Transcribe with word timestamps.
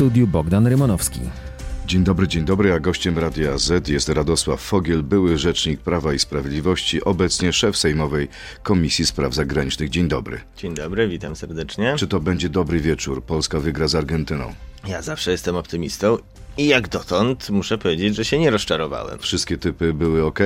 studiu 0.00 0.26
Bogdan 0.26 0.66
Rymanowski. 0.66 1.20
Dzień 1.86 2.04
dobry, 2.04 2.28
dzień 2.28 2.44
dobry, 2.44 2.72
a 2.72 2.80
gościem 2.80 3.18
Radia 3.18 3.58
Z 3.58 3.88
jest 3.88 4.08
Radosław 4.08 4.60
Fogiel, 4.60 5.02
były 5.02 5.38
rzecznik 5.38 5.80
Prawa 5.80 6.14
i 6.14 6.18
Sprawiedliwości, 6.18 7.04
obecnie 7.04 7.52
szef 7.52 7.76
Sejmowej 7.76 8.28
Komisji 8.62 9.06
Spraw 9.06 9.34
Zagranicznych. 9.34 9.90
Dzień 9.90 10.08
dobry. 10.08 10.40
Dzień 10.56 10.74
dobry, 10.74 11.08
witam 11.08 11.36
serdecznie. 11.36 11.94
Czy 11.98 12.06
to 12.06 12.20
będzie 12.20 12.48
dobry 12.48 12.80
wieczór? 12.80 13.22
Polska 13.22 13.60
wygra 13.60 13.88
z 13.88 13.94
Argentyną. 13.94 14.54
Ja 14.88 15.02
zawsze 15.02 15.30
jestem 15.30 15.56
optymistą 15.56 16.18
i 16.58 16.66
jak 16.66 16.88
dotąd 16.88 17.50
muszę 17.50 17.78
powiedzieć, 17.78 18.16
że 18.16 18.24
się 18.24 18.38
nie 18.38 18.50
rozczarowałem. 18.50 19.18
Wszystkie 19.18 19.58
typy 19.58 19.92
były 19.92 20.24
ok? 20.24 20.38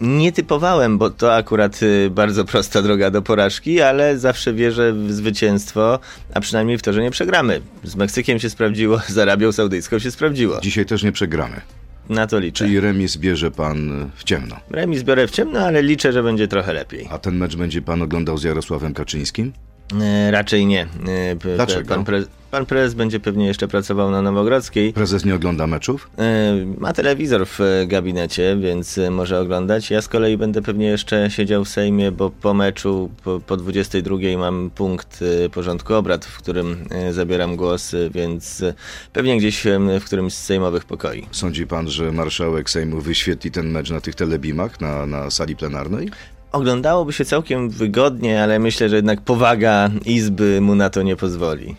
Nie 0.00 0.32
typowałem, 0.32 0.98
bo 0.98 1.10
to 1.10 1.34
akurat 1.34 1.82
y, 1.82 2.10
bardzo 2.10 2.44
prosta 2.44 2.82
droga 2.82 3.10
do 3.10 3.22
porażki, 3.22 3.80
ale 3.80 4.18
zawsze 4.18 4.52
wierzę 4.52 4.92
w 4.92 5.12
zwycięstwo, 5.12 5.98
a 6.34 6.40
przynajmniej 6.40 6.78
w 6.78 6.82
to, 6.82 6.92
że 6.92 7.02
nie 7.02 7.10
przegramy. 7.10 7.60
Z 7.84 7.96
Meksykiem 7.96 8.38
się 8.38 8.50
sprawdziło, 8.50 9.00
z 9.08 9.18
Arabią 9.18 9.52
Saudyjską 9.52 9.98
się 9.98 10.10
sprawdziło. 10.10 10.60
Dzisiaj 10.60 10.86
też 10.86 11.02
nie 11.02 11.12
przegramy. 11.12 11.60
Na 12.08 12.26
to 12.26 12.38
liczę. 12.38 12.64
Czyli 12.64 12.80
remis 12.80 13.16
bierze 13.16 13.50
pan 13.50 14.10
w 14.16 14.24
ciemno. 14.24 14.56
Remis 14.70 15.02
biorę 15.02 15.26
w 15.26 15.30
ciemno, 15.30 15.60
ale 15.60 15.82
liczę, 15.82 16.12
że 16.12 16.22
będzie 16.22 16.48
trochę 16.48 16.72
lepiej. 16.72 17.08
A 17.10 17.18
ten 17.18 17.36
mecz 17.36 17.56
będzie 17.56 17.82
pan 17.82 18.02
oglądał 18.02 18.38
z 18.38 18.44
Jarosławem 18.44 18.94
Kaczyńskim? 18.94 19.52
E, 20.00 20.30
raczej 20.30 20.66
nie. 20.66 20.82
E, 20.82 21.56
Dlaczego? 21.56 21.94
Pan, 21.94 22.04
pan 22.50 22.66
prezes 22.66 22.94
będzie 22.94 23.20
pewnie 23.20 23.46
jeszcze 23.46 23.68
pracował 23.68 24.10
na 24.10 24.22
Nowogrodzkiej. 24.22 24.92
Prezes 24.92 25.24
nie 25.24 25.34
ogląda 25.34 25.66
meczów? 25.66 26.10
E, 26.18 26.52
Ma 26.78 26.92
telewizor 26.92 27.46
w 27.46 27.58
gabinecie, 27.86 28.56
więc 28.60 29.00
może 29.10 29.40
oglądać. 29.40 29.90
Ja 29.90 30.02
z 30.02 30.08
kolei 30.08 30.36
będę 30.36 30.62
pewnie 30.62 30.86
jeszcze 30.86 31.30
siedział 31.30 31.64
w 31.64 31.68
Sejmie, 31.68 32.12
bo 32.12 32.30
po 32.30 32.54
meczu 32.54 33.10
po, 33.24 33.40
po 33.40 33.56
22 33.56 34.16
mam 34.38 34.70
punkt 34.74 35.20
porządku 35.52 35.94
obrad, 35.94 36.24
w 36.24 36.38
którym 36.38 36.84
zabieram 37.10 37.56
głos, 37.56 37.92
więc 38.10 38.64
pewnie 39.12 39.38
gdzieś 39.38 39.64
w 40.00 40.04
którymś 40.04 40.34
z 40.34 40.44
sejmowych 40.44 40.84
pokoi. 40.84 41.26
Sądzi 41.30 41.66
pan, 41.66 41.88
że 41.88 42.12
marszałek 42.12 42.70
Sejmu 42.70 43.00
wyświetli 43.00 43.50
ten 43.50 43.70
mecz 43.70 43.90
na 43.90 44.00
tych 44.00 44.14
telebimach, 44.14 44.80
na, 44.80 45.06
na 45.06 45.30
sali 45.30 45.56
plenarnej? 45.56 46.10
Oglądałoby 46.52 47.12
się 47.12 47.24
całkiem 47.24 47.70
wygodnie, 47.70 48.42
ale 48.42 48.58
myślę, 48.58 48.88
że 48.88 48.96
jednak 48.96 49.20
powaga 49.20 49.90
Izby 50.06 50.60
mu 50.60 50.74
na 50.74 50.90
to 50.90 51.02
nie 51.02 51.16
pozwoli. 51.16 51.76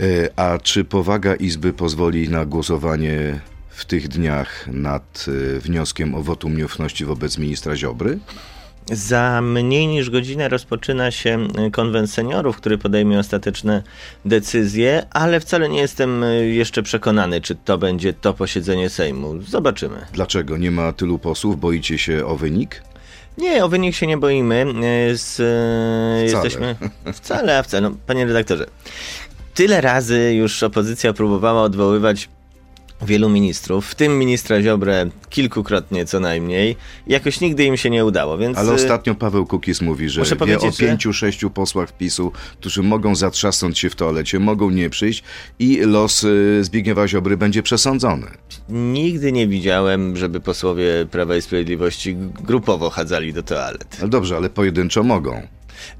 E, 0.00 0.04
A 0.36 0.58
czy 0.58 0.84
powaga 0.84 1.34
Izby 1.34 1.72
pozwoli 1.72 2.28
na 2.28 2.44
głosowanie 2.44 3.40
w 3.68 3.84
tych 3.84 4.08
dniach 4.08 4.66
nad 4.72 5.26
e, 5.56 5.60
wnioskiem 5.60 6.14
o 6.14 6.22
wotum 6.22 6.56
nieufności 6.56 7.04
wobec 7.04 7.38
ministra 7.38 7.76
Ziobry? 7.76 8.18
Za 8.92 9.40
mniej 9.42 9.86
niż 9.86 10.10
godzinę 10.10 10.48
rozpoczyna 10.48 11.10
się 11.10 11.48
y, 11.66 11.70
konwent 11.70 12.10
seniorów, 12.10 12.56
który 12.56 12.78
podejmie 12.78 13.18
ostateczne 13.18 13.82
decyzje, 14.24 15.06
ale 15.10 15.40
wcale 15.40 15.68
nie 15.68 15.80
jestem 15.80 16.24
jeszcze 16.50 16.82
przekonany, 16.82 17.40
czy 17.40 17.54
to 17.54 17.78
będzie 17.78 18.12
to 18.12 18.34
posiedzenie 18.34 18.90
Sejmu. 18.90 19.42
Zobaczymy. 19.42 20.06
Dlaczego 20.12 20.56
nie 20.56 20.70
ma 20.70 20.92
tylu 20.92 21.18
posłów? 21.18 21.60
Boicie 21.60 21.98
się 21.98 22.26
o 22.26 22.36
wynik? 22.36 22.82
Nie, 23.38 23.64
o 23.64 23.68
wynik 23.68 23.94
się 23.94 24.06
nie 24.06 24.16
boimy. 24.18 24.66
y, 25.12 25.16
Z, 25.16 25.40
y, 25.40 26.28
Wcale. 26.28 26.44
Jesteśmy 26.44 26.76
wcale, 27.12 27.58
a 27.58 27.62
wcale. 27.62 27.80
No, 27.90 27.96
panie 28.06 28.24
redaktorze, 28.26 28.66
tyle 29.54 29.80
razy 29.80 30.34
już 30.34 30.62
opozycja 30.62 31.12
próbowała 31.12 31.62
odwoływać 31.62 32.28
wielu 33.02 33.28
ministrów, 33.28 33.86
w 33.86 33.94
tym 33.94 34.18
ministra 34.18 34.62
Ziobrę 34.62 35.10
kilkukrotnie 35.30 36.04
co 36.06 36.20
najmniej. 36.20 36.76
Jakoś 37.06 37.40
nigdy 37.40 37.64
im 37.64 37.76
się 37.76 37.90
nie 37.90 38.04
udało, 38.04 38.38
więc... 38.38 38.58
Ale 38.58 38.70
y, 38.70 38.74
ostatnio 38.74 39.14
Paweł 39.14 39.46
Kukiz 39.46 39.80
mówi, 39.80 40.08
że 40.08 40.22
wie 40.22 40.32
o 40.32 40.36
powiedzieć, 40.36 40.76
że- 40.78 40.86
pięciu, 40.86 41.12
sześciu 41.12 41.50
posłach 41.50 41.96
PiSu, 41.96 42.32
którzy 42.60 42.82
mogą 42.82 43.14
zatrzasnąć 43.14 43.78
się 43.78 43.90
w 43.90 43.94
toalecie, 43.96 44.38
mogą 44.38 44.70
nie 44.70 44.90
przyjść 44.90 45.22
i 45.58 45.76
los 45.80 46.24
y, 46.24 46.64
Zbigniewa 46.64 47.08
Ziobry 47.08 47.36
będzie 47.36 47.62
przesądzony. 47.62 48.26
Nigdy 48.68 49.32
nie 49.32 49.48
widziałem, 49.48 50.16
żeby 50.16 50.40
posłowie 50.40 51.06
Prawa 51.10 51.36
i 51.36 51.42
Sprawiedliwości 51.42 52.16
grupowo 52.40 52.90
chadzali 52.90 53.32
do 53.32 53.42
toalet. 53.42 53.96
Ale 54.00 54.08
dobrze, 54.08 54.36
ale 54.36 54.50
pojedynczo 54.50 55.02
mogą. 55.02 55.42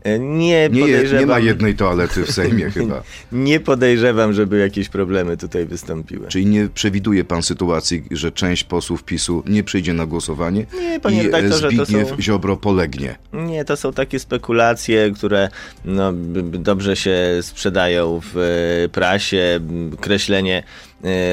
E, 0.05 0.19
Nie 0.19 0.69
Nie, 0.69 0.81
podejrzewam, 0.81 1.21
nie 1.21 1.27
ma 1.27 1.39
jednej 1.39 1.75
toalety 1.75 2.25
w 2.25 2.31
Sejmie 2.33 2.71
chyba. 2.77 3.03
nie 3.33 3.61
podejrzewam, 3.61 4.33
żeby 4.33 4.59
jakieś 4.59 4.89
problemy 4.89 5.37
tutaj 5.37 5.66
wystąpiły. 5.66 6.28
Czyli 6.28 6.47
nie 6.47 6.69
przewiduje 6.75 7.25
pan 7.25 7.43
sytuacji, 7.43 8.05
że 8.11 8.33
część 8.33 8.65
posłów 8.65 9.05
PiSu 9.05 9.43
nie 9.47 9.62
przyjdzie 9.65 9.93
na 9.94 10.06
głosowanie 10.06 10.66
Nie, 10.81 11.00
panie 11.00 11.16
i 11.16 11.21
e, 11.21 11.22
redaktorze, 11.31 11.71
to 11.77 11.84
Zbigniew 11.84 12.09
są- 12.09 12.21
Ziobro 12.21 12.56
polegnie. 12.56 13.16
Nie, 13.33 13.65
to 13.65 13.77
są 13.77 13.93
takie 13.93 14.19
spekulacje, 14.19 15.11
które 15.11 15.49
no, 15.84 16.12
dobrze 16.43 16.97
się 16.97 17.16
sprzedają 17.41 18.21
w 18.34 18.37
e, 18.84 18.89
prasie, 18.89 19.60
kreślenie 20.00 20.62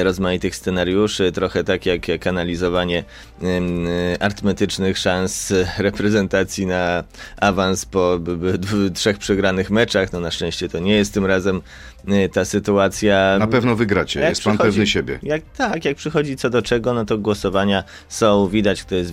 rozmaitych 0.02 0.56
scenariuszy, 0.56 1.32
trochę 1.32 1.64
tak 1.64 1.86
jak, 1.86 2.08
jak 2.08 2.26
analizowanie 2.26 3.04
arytmetycznych 4.20 4.98
szans 4.98 5.52
reprezentacji 5.78 6.66
na 6.66 7.04
awans 7.36 7.84
po 7.84 8.20
trzech 8.94 9.18
przegranych 9.18 9.70
meczach. 9.70 10.12
No 10.12 10.20
na 10.20 10.30
szczęście 10.30 10.68
to 10.68 10.78
nie 10.78 10.96
jest 10.96 11.14
tym 11.14 11.26
razem 11.26 11.62
e, 12.08 12.28
ta 12.28 12.44
sytuacja. 12.44 13.36
Na 13.38 13.46
pewno 13.46 13.76
wygracie, 13.76 14.20
Jak 14.20 14.28
jest 14.28 14.42
pan 14.42 14.58
pewny 14.58 14.86
siebie. 14.86 15.18
Jak, 15.22 15.42
tak, 15.56 15.84
jak 15.84 15.96
przychodzi 15.96 16.36
co 16.36 16.50
do 16.50 16.62
czego, 16.62 16.94
no 16.94 17.04
to 17.04 17.18
głosowania 17.18 17.84
są, 18.08 18.48
widać, 18.48 18.82
kto 18.82 18.94
jest 18.94 19.12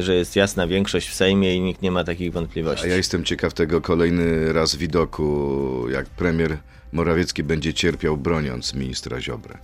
że 0.00 0.14
jest 0.14 0.36
jasna 0.36 0.66
większość 0.66 1.08
w 1.08 1.14
Sejmie 1.14 1.54
i 1.54 1.60
nikt 1.60 1.82
nie 1.82 1.90
ma 1.90 2.04
takich 2.04 2.32
wątpliwości. 2.32 2.86
A 2.86 2.88
ja 2.88 2.96
jestem 2.96 3.24
ciekaw 3.24 3.54
tego 3.54 3.80
kolejny 3.80 4.52
raz 4.52 4.76
widoku, 4.76 5.88
jak 5.90 6.06
premier 6.06 6.58
Morawiecki 6.92 7.42
będzie 7.42 7.74
cierpiał 7.74 8.16
broniąc 8.16 8.74
ministra 8.74 9.20
Ziobrę. 9.20 9.58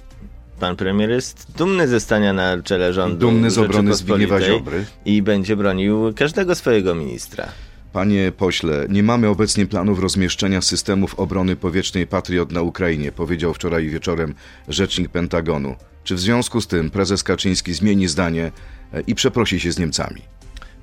Pan 0.64 0.76
premier 0.76 1.10
jest 1.10 1.46
dumny 1.58 1.88
ze 1.88 2.00
stania 2.00 2.32
na 2.32 2.62
czele 2.62 2.92
rządu 2.92 3.18
Dumny 3.18 3.50
z 3.50 3.58
obrony 3.58 3.94
Zbigniewa 3.94 4.40
Ziobry. 4.40 4.84
i 5.04 5.22
będzie 5.22 5.56
bronił 5.56 6.12
każdego 6.16 6.54
swojego 6.54 6.94
ministra. 6.94 7.48
Panie 7.92 8.32
pośle, 8.36 8.86
nie 8.88 9.02
mamy 9.02 9.28
obecnie 9.28 9.66
planów 9.66 9.98
rozmieszczenia 9.98 10.60
systemów 10.60 11.14
obrony 11.14 11.56
powietrznej 11.56 12.06
Patriot 12.06 12.52
na 12.52 12.62
Ukrainie, 12.62 13.12
powiedział 13.12 13.54
wczoraj 13.54 13.88
wieczorem 13.88 14.34
rzecznik 14.68 15.08
Pentagonu. 15.08 15.76
Czy 16.04 16.14
w 16.14 16.20
związku 16.20 16.60
z 16.60 16.66
tym 16.66 16.90
prezes 16.90 17.22
Kaczyński 17.22 17.74
zmieni 17.74 18.08
zdanie 18.08 18.52
e, 18.92 19.00
i 19.00 19.14
przeprosi 19.14 19.60
się 19.60 19.72
z 19.72 19.78
Niemcami? 19.78 20.22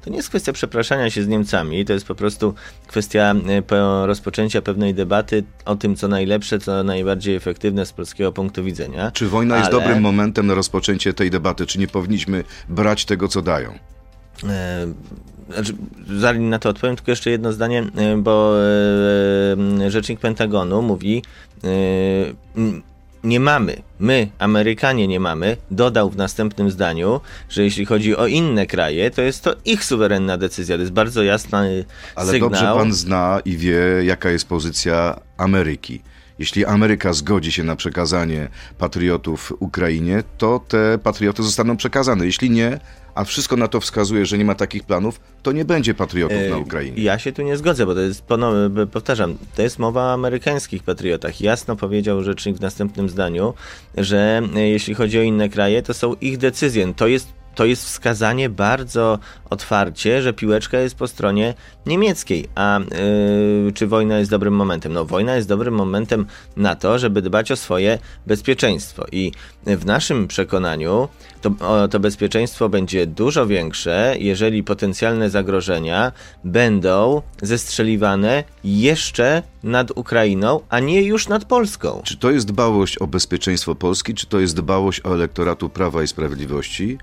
To 0.02 0.10
nie 0.10 0.18
jest 0.18 0.30
kwestia 0.30 0.54
przepraszania 0.54 1.10
się 1.10 1.24
z 1.24 1.28
Niemcami, 1.28 1.86
to 1.86 1.94
jest 1.94 2.06
po 2.06 2.16
prostu 2.16 2.54
kwestia 2.88 3.34
e, 3.48 3.62
po 3.62 4.06
rozpoczęcia 4.06 4.62
pewnej 4.62 4.94
debaty 4.94 5.44
o 5.66 5.76
tym, 5.76 5.96
co 5.96 6.08
najlepsze, 6.08 6.60
co 6.60 6.84
najbardziej 6.84 7.36
efektywne 7.36 7.86
z 7.86 7.94
polskiego 7.94 8.32
punktu 8.32 8.64
widzenia. 8.64 9.12
Czy 9.12 9.28
wojna 9.28 9.58
jest 9.58 9.70
Ale- 9.72 9.80
dobrym 9.82 10.02
momentem 10.02 10.48
na 10.48 10.54
rozpoczęcie 10.54 11.14
tej 11.14 11.30
debaty? 11.32 11.66
Czy 11.66 11.80
nie 11.80 11.88
powinniśmy 11.88 12.44
brać 12.70 13.06
tego, 13.06 13.28
co 13.28 13.42
dają? 13.42 13.74
E, 14.50 14.88
Znaczy, 15.54 15.74
zanim 16.18 16.50
na 16.50 16.60
to 16.60 16.70
odpowiem, 16.70 16.96
tylko 16.96 17.12
jeszcze 17.12 17.30
jedno 17.32 17.54
zdanie, 17.54 17.80
e, 17.96 18.18
bo 18.18 18.54
rzecznik 19.88 20.20
Pentagonu 20.20 20.82
mówi, 20.82 21.24
nie 23.24 23.40
mamy, 23.40 23.82
my, 24.00 24.28
Amerykanie 24.40 25.08
nie 25.08 25.20
mamy, 25.20 25.58
dodał 25.72 26.10
w 26.10 26.16
następnym 26.16 26.72
zdaniu, 26.72 27.22
że 27.50 27.64
jeśli 27.64 27.86
chodzi 27.86 28.16
o 28.18 28.28
inne 28.28 28.66
kraje, 28.66 29.12
to 29.12 29.22
jest 29.22 29.44
to 29.44 29.56
ich 29.66 29.84
suwerenna 29.84 30.38
decyzja. 30.38 30.76
To 30.76 30.82
jest 30.82 30.94
bardzo 30.94 31.24
jasny 31.24 31.86
Ale 32.16 32.32
sygnał. 32.32 32.50
dobrze 32.50 32.66
pan 32.66 32.94
zna 32.94 33.40
i 33.46 33.58
wie, 33.58 33.80
jaka 34.04 34.30
jest 34.30 34.48
pozycja 34.48 35.20
Ameryki. 35.38 36.02
Jeśli 36.40 36.66
Ameryka 36.66 37.14
zgodzi 37.14 37.52
się 37.52 37.64
na 37.64 37.76
przekazanie 37.76 38.48
patriotów 38.78 39.54
Ukrainie, 39.60 40.24
to 40.38 40.62
te 40.68 40.98
patrioty 40.98 41.44
zostaną 41.44 41.78
przekazane. 41.78 42.26
Jeśli 42.26 42.50
nie, 42.50 42.80
a 43.16 43.24
wszystko 43.24 43.58
na 43.58 43.68
to 43.68 43.80
wskazuje, 43.80 44.26
że 44.26 44.38
nie 44.38 44.46
ma 44.46 44.56
takich 44.56 44.84
planów, 44.84 45.20
to 45.44 45.52
nie 45.52 45.66
będzie 45.66 45.94
patriotów 45.94 46.38
na 46.50 46.56
E, 46.56 46.60
Ukrainie. 46.60 47.04
Ja 47.04 47.20
się 47.20 47.32
tu 47.32 47.42
nie 47.42 47.58
zgodzę, 47.58 47.86
bo 47.86 47.94
to 47.96 48.02
jest, 48.02 48.26
ponow- 48.28 48.88
powtarzam, 48.88 49.38
to 49.56 49.62
jest 49.62 49.80
mowa 49.80 50.02
o 50.02 50.14
amerykańskich 50.14 50.84
patriotach. 50.84 51.42
Jasno 51.42 51.76
powiedział 51.76 52.24
rzecznik 52.24 52.58
w 52.58 52.62
następnym 52.62 53.10
zdaniu, 53.10 53.54
że 53.98 54.42
e, 54.56 54.60
jeśli 54.70 54.94
chodzi 54.94 55.20
o 55.20 55.22
inne 55.22 55.50
kraje, 55.50 55.84
to 55.84 55.94
są 55.94 56.14
ich 56.14 56.38
decyzje. 56.38 56.94
To 56.94 57.08
jest 57.08 57.28
to 57.56 57.66
jest 57.66 57.86
wskazanie 57.86 58.50
bardzo 58.50 59.20
otwarcie, 59.50 60.22
że 60.22 60.34
piłeczka 60.34 60.80
jest 60.80 60.96
po 60.96 61.08
stronie 61.08 61.54
niemieckiej. 61.86 62.48
A 62.56 62.80
yy, 63.66 63.72
czy 63.72 63.88
wojna 63.88 64.20
jest 64.20 64.32
dobrym 64.32 64.56
momentem? 64.56 64.94
No, 64.94 65.06
wojna 65.06 65.36
jest 65.36 65.48
dobrym 65.48 65.74
momentem 65.74 66.26
na 66.58 66.76
to, 66.76 67.00
żeby 67.00 67.22
dbać 67.22 67.52
o 67.52 67.56
swoje 67.56 68.00
bezpieczeństwo. 68.28 69.06
I 69.12 69.32
w 69.66 69.86
naszym 69.86 70.28
przekonaniu 70.28 71.08
to, 71.42 71.52
o, 71.60 71.88
to 71.88 72.00
bezpieczeństwo 72.00 72.70
będzie 72.70 73.08
dużo 73.08 73.48
większe, 73.48 74.16
jeżeli 74.20 74.64
potencjalne 74.64 75.30
zagrożenia 75.30 76.12
będą 76.44 77.22
zestrzeliwane 77.42 78.44
jeszcze 78.64 79.44
nad 79.64 79.92
Ukrainą, 79.92 80.60
a 80.70 80.80
nie 80.80 81.02
już 81.02 81.28
nad 81.28 81.46
Polską. 81.46 82.02
Czy 82.04 82.18
to 82.18 82.32
jest 82.32 82.48
dbałość 82.48 82.98
o 82.98 83.08
bezpieczeństwo 83.08 83.76
Polski, 83.76 84.14
czy 84.14 84.26
to 84.26 84.40
jest 84.40 84.56
dbałość 84.56 85.02
o 85.06 85.14
elektoratu 85.14 85.70
Prawa 85.70 86.04
i 86.04 86.08
Sprawiedliwości, 86.08 86.98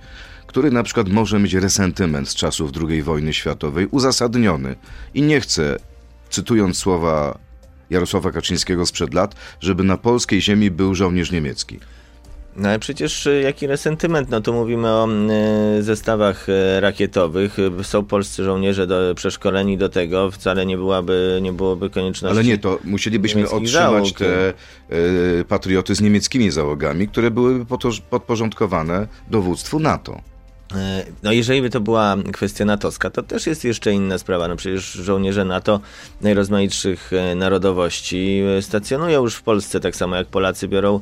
który 0.49 0.71
na 0.71 0.83
przykład 0.83 1.09
może 1.09 1.39
mieć 1.39 1.55
resentyment 1.55 2.29
z 2.29 2.35
czasów 2.35 2.71
II 2.89 3.03
wojny 3.03 3.35
światowej, 3.35 3.87
uzasadniony 3.91 4.77
i 5.15 5.23
nie 5.23 5.41
chce, 5.41 5.77
cytując 6.31 6.79
słowa 6.79 7.39
Jarosława 7.91 8.31
Kaczyńskiego 8.33 8.87
sprzed 8.87 9.15
lat, 9.15 9.35
żeby 9.61 9.85
na 9.85 9.97
polskiej 9.97 10.43
ziemi 10.43 10.71
był 10.71 10.95
żołnierz 10.95 11.33
niemiecki. 11.33 11.81
No 12.57 12.69
ale 12.69 12.79
przecież 12.79 13.27
y, 13.27 13.41
jaki 13.41 13.67
resentyment, 13.67 14.31
no 14.31 14.41
tu 14.41 14.53
mówimy 14.53 14.89
o 14.89 15.09
y, 15.79 15.83
zestawach 15.83 16.49
y, 16.49 16.81
rakietowych, 16.81 17.57
są 17.83 18.05
polscy 18.05 18.45
żołnierze 18.45 18.87
do, 18.87 19.15
przeszkoleni 19.15 19.79
do 19.79 19.89
tego, 19.89 20.31
wcale 20.31 20.67
nie 20.67 20.77
byłaby, 20.77 21.39
nie 21.43 21.53
byłoby 21.53 21.91
konieczności. 21.91 22.37
Ale 22.39 22.45
nie, 22.45 22.59
to 22.59 22.79
musielibyśmy 22.85 23.43
otrzymać 23.43 23.71
załóg. 23.71 24.19
te 24.19 24.55
y, 25.41 25.45
patrioty 25.49 25.95
z 25.95 26.01
niemieckimi 26.01 26.51
załogami, 26.51 27.09
które 27.09 27.31
byłyby 27.31 27.77
podporządkowane 28.11 29.09
dowództwu 29.31 29.81
NATO. 29.81 30.21
E, 30.75 31.05
no 31.23 31.33
jeżeli 31.33 31.63
by 31.63 31.71
to 31.71 31.81
była 31.81 32.17
kwestia 32.33 32.65
natowska, 32.65 33.11
to 33.11 33.23
też 33.23 33.47
jest 33.47 33.65
jeszcze 33.65 33.93
inna 33.93 34.19
sprawa. 34.19 34.49
No 34.49 34.57
przecież 34.57 34.93
żołnierze 34.93 35.45
NATO 35.45 35.81
najrozmaitszych 36.21 37.13
e, 37.13 37.35
narodowości 37.35 38.43
e, 38.59 38.63
stacjonują 38.63 39.23
już 39.23 39.35
w 39.35 39.43
Polsce, 39.43 39.81
tak 39.81 39.97
samo 39.97 40.17
jak 40.17 40.27
Polacy 40.27 40.69
biorą 40.69 41.01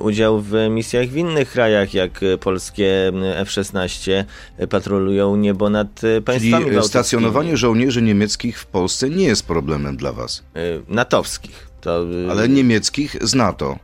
udział 0.00 0.40
w 0.40 0.54
misjach 0.70 1.08
w 1.08 1.16
innych 1.16 1.50
krajach, 1.50 1.94
jak 1.94 2.20
polskie 2.40 3.12
F-16 3.34 4.24
patrolują 4.70 5.36
niebo 5.36 5.70
nad 5.70 6.00
państwami 6.24 6.64
Czyli 6.64 6.82
stacjonowanie 6.82 7.56
żołnierzy 7.56 8.02
niemieckich 8.02 8.58
w 8.60 8.66
Polsce 8.66 9.10
nie 9.10 9.24
jest 9.24 9.46
problemem 9.46 9.96
dla 9.96 10.12
was? 10.12 10.42
Natowskich. 10.88 11.68
To... 11.80 12.06
Ale 12.30 12.48
niemieckich 12.48 13.16
z 13.20 13.34
NATO. 13.34 13.78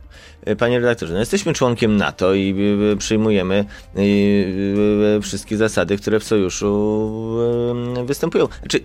E, 0.45 0.55
panie 0.55 0.79
redaktorze, 0.79 1.13
no 1.13 1.19
jesteśmy 1.19 1.53
członkiem 1.53 1.97
NATO 1.97 2.33
i 2.33 2.55
e, 2.93 2.95
przyjmujemy 2.97 3.65
e, 3.95 5.21
wszystkie 5.21 5.57
zasady, 5.57 5.97
które 5.97 6.19
w 6.19 6.23
sojuszu 6.23 6.99
występują. 8.05 8.47
Znaczy, 8.59 8.79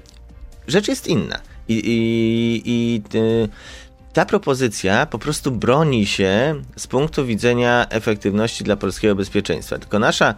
rzecz 0.68 0.88
jest 0.88 1.06
inna. 1.06 1.40
I, 1.68 1.74
i, 1.74 2.62
i 2.66 3.02
ta 4.12 4.26
propozycja 4.26 5.06
po 5.06 5.18
prostu 5.18 5.50
broni 5.50 6.06
się 6.06 6.54
z 6.76 6.86
punktu 6.86 7.26
widzenia 7.26 7.86
efektywności 7.90 8.64
dla 8.64 8.76
polskiego 8.76 9.14
bezpieczeństwa. 9.14 9.78
Tylko 9.78 9.98
nasza 9.98 10.34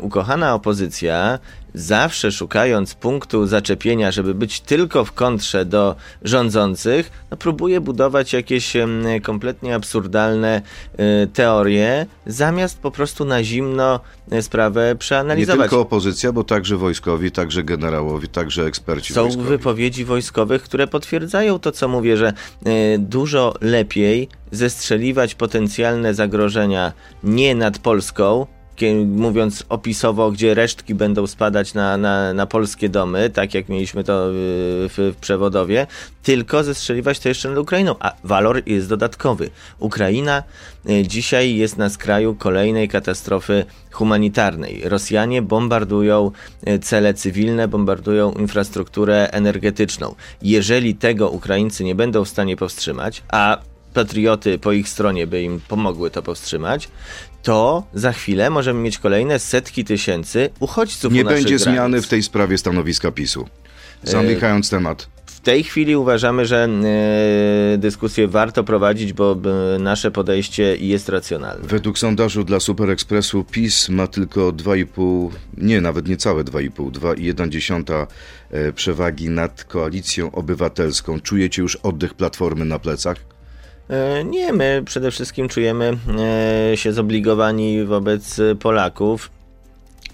ukochana 0.00 0.54
opozycja 0.54 1.38
zawsze 1.74 2.32
szukając 2.32 2.94
punktu 2.94 3.46
zaczepienia, 3.46 4.10
żeby 4.10 4.34
być 4.34 4.60
tylko 4.60 5.04
w 5.04 5.12
kontrze 5.12 5.64
do 5.64 5.96
rządzących, 6.22 7.10
no 7.30 7.36
próbuje 7.36 7.80
budować 7.80 8.32
jakieś 8.32 8.72
kompletnie 9.22 9.74
absurdalne 9.74 10.62
e, 10.96 11.26
teorie, 11.26 12.06
zamiast 12.26 12.78
po 12.78 12.90
prostu 12.90 13.24
na 13.24 13.44
zimno 13.44 14.00
e, 14.30 14.42
sprawę 14.42 14.96
przeanalizować. 14.98 15.58
Nie 15.58 15.62
tylko 15.62 15.80
opozycja, 15.80 16.32
bo 16.32 16.44
także 16.44 16.76
wojskowi, 16.76 17.30
także 17.30 17.62
generałowie, 17.62 18.28
także 18.28 18.64
eksperci 18.64 19.14
Są 19.14 19.22
wojskowi. 19.22 19.48
wypowiedzi 19.48 20.04
wojskowych, 20.04 20.62
które 20.62 20.86
potwierdzają 20.86 21.58
to, 21.58 21.72
co 21.72 21.88
mówię, 21.88 22.16
że 22.16 22.28
e, 22.28 22.32
dużo 22.98 23.54
lepiej 23.60 24.28
zestrzeliwać 24.52 25.34
potencjalne 25.34 26.14
zagrożenia 26.14 26.92
nie 27.24 27.54
nad 27.54 27.78
Polską, 27.78 28.46
mówiąc 29.06 29.64
opisowo, 29.68 30.30
gdzie 30.30 30.54
resztki 30.54 30.94
będą 30.94 31.26
spadać 31.26 31.74
na, 31.74 31.96
na, 31.96 32.34
na 32.34 32.46
polskie 32.46 32.88
domy, 32.88 33.30
tak 33.30 33.54
jak 33.54 33.68
mieliśmy 33.68 34.04
to 34.04 34.26
w, 34.30 35.12
w 35.12 35.20
przewodowie, 35.20 35.86
tylko 36.22 36.64
zestrzeliwać 36.64 37.18
to 37.18 37.28
jeszcze 37.28 37.48
nad 37.48 37.58
Ukrainą, 37.58 37.94
a 38.00 38.12
walor 38.24 38.62
jest 38.66 38.88
dodatkowy. 38.88 39.50
Ukraina 39.78 40.42
y, 40.90 41.02
dzisiaj 41.02 41.56
jest 41.56 41.76
na 41.76 41.88
skraju 41.88 42.34
kolejnej 42.34 42.88
katastrofy 42.88 43.64
humanitarnej. 43.90 44.82
Rosjanie 44.84 45.42
bombardują 45.42 46.30
y, 46.68 46.78
cele 46.78 47.14
cywilne, 47.14 47.68
bombardują 47.68 48.32
infrastrukturę 48.32 49.28
energetyczną. 49.32 50.14
Jeżeli 50.42 50.94
tego 50.94 51.30
Ukraińcy 51.30 51.84
nie 51.84 51.94
będą 51.94 52.24
w 52.24 52.28
stanie 52.28 52.56
powstrzymać, 52.56 53.22
a 53.28 53.58
patrioty 53.94 54.58
po 54.58 54.72
ich 54.72 54.88
stronie 54.88 55.26
by 55.26 55.42
im 55.42 55.60
pomogły 55.68 56.10
to 56.10 56.22
powstrzymać, 56.22 56.88
to 57.42 57.82
za 57.94 58.12
chwilę 58.12 58.50
możemy 58.50 58.80
mieć 58.80 58.98
kolejne 58.98 59.38
setki 59.38 59.84
tysięcy 59.84 60.50
uchodźców 60.60 61.12
Nie 61.12 61.24
będzie 61.24 61.44
granic. 61.44 61.62
zmiany 61.62 62.02
w 62.02 62.08
tej 62.08 62.22
sprawie 62.22 62.58
stanowiska 62.58 63.12
PiSu. 63.12 63.48
Zamykając 64.02 64.66
e... 64.66 64.70
temat. 64.70 65.08
W 65.40 65.42
tej 65.42 65.64
chwili 65.64 65.96
uważamy, 65.96 66.46
że 66.46 66.68
e, 67.74 67.78
dyskusję 67.78 68.28
warto 68.28 68.64
prowadzić, 68.64 69.12
bo 69.12 69.36
e, 69.76 69.78
nasze 69.78 70.10
podejście 70.10 70.76
jest 70.76 71.08
racjonalne. 71.08 71.68
Według 71.68 71.98
sondażu 71.98 72.44
dla 72.44 72.60
Super 72.60 72.90
Expressu 72.90 73.44
PiS 73.44 73.88
ma 73.88 74.06
tylko 74.06 74.52
2,5, 74.52 75.30
nie, 75.56 75.80
nawet 75.80 76.08
niecałe 76.08 76.44
2,5, 76.44 76.90
2,1 76.90 78.06
e, 78.50 78.72
przewagi 78.72 79.28
nad 79.28 79.64
koalicją 79.64 80.32
obywatelską. 80.32 81.20
Czujecie 81.20 81.62
już 81.62 81.76
oddech 81.76 82.14
Platformy 82.14 82.64
na 82.64 82.78
plecach? 82.78 83.16
E, 83.90 84.24
nie, 84.24 84.52
my 84.52 84.82
przede 84.86 85.10
wszystkim 85.10 85.48
czujemy 85.48 85.96
e, 86.72 86.76
się 86.76 86.92
zobligowani 86.92 87.84
wobec 87.84 88.40
Polaków 88.60 89.30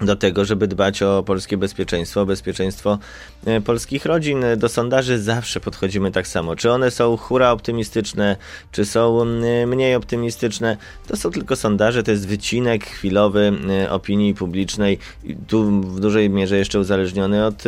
do 0.01 0.15
tego, 0.15 0.45
żeby 0.45 0.67
dbać 0.67 1.03
o 1.03 1.23
polskie 1.23 1.57
bezpieczeństwo, 1.57 2.21
o 2.21 2.25
bezpieczeństwo 2.25 2.99
e, 3.45 3.61
polskich 3.61 4.05
rodzin. 4.05 4.45
Do 4.57 4.69
sondaży 4.69 5.19
zawsze 5.19 5.59
podchodzimy 5.59 6.11
tak 6.11 6.27
samo. 6.27 6.55
Czy 6.55 6.71
one 6.71 6.91
są 6.91 7.17
hura 7.17 7.51
optymistyczne, 7.51 8.37
czy 8.71 8.85
są 8.85 9.25
mniej 9.67 9.95
optymistyczne, 9.95 10.77
to 11.07 11.17
są 11.17 11.31
tylko 11.31 11.55
sondaże, 11.55 12.03
to 12.03 12.11
jest 12.11 12.27
wycinek 12.27 12.85
chwilowy 12.85 13.53
opinii 13.89 14.33
publicznej, 14.33 14.99
tu 15.47 15.81
w 15.81 15.99
dużej 15.99 16.29
mierze 16.29 16.57
jeszcze 16.57 16.79
uzależniony 16.79 17.45
od 17.45 17.63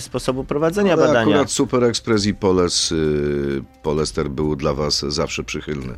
sposobu 0.00 0.44
prowadzenia 0.44 0.92
Ale 0.92 1.06
badania. 1.06 1.34
Akurat 1.34 1.50
Super 1.50 1.84
Express 1.84 2.26
i 2.26 2.34
Poles, 2.34 2.92
y, 2.92 3.62
Polester 3.82 4.30
był 4.30 4.56
dla 4.56 4.74
was 4.74 5.04
zawsze 5.08 5.44
przychylny 5.44 5.94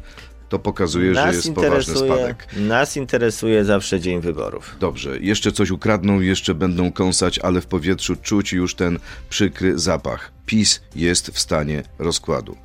to 0.54 0.58
pokazuje, 0.58 1.10
nas 1.10 1.30
że 1.30 1.36
jest 1.36 1.52
poważny 1.52 1.96
spadek. 1.96 2.46
Nas 2.56 2.96
interesuje 2.96 3.64
zawsze 3.64 4.00
dzień 4.00 4.20
wyborów. 4.20 4.76
Dobrze, 4.80 5.18
jeszcze 5.18 5.52
coś 5.52 5.70
ukradną, 5.70 6.20
jeszcze 6.20 6.54
będą 6.54 6.92
kąsać, 6.92 7.38
ale 7.38 7.60
w 7.60 7.66
powietrzu 7.66 8.16
czuć 8.16 8.52
już 8.52 8.74
ten 8.74 8.98
przykry 9.28 9.78
zapach. 9.78 10.32
PiS 10.46 10.80
jest 10.96 11.30
w 11.30 11.38
stanie 11.38 11.82
rozkładu. 11.98 12.56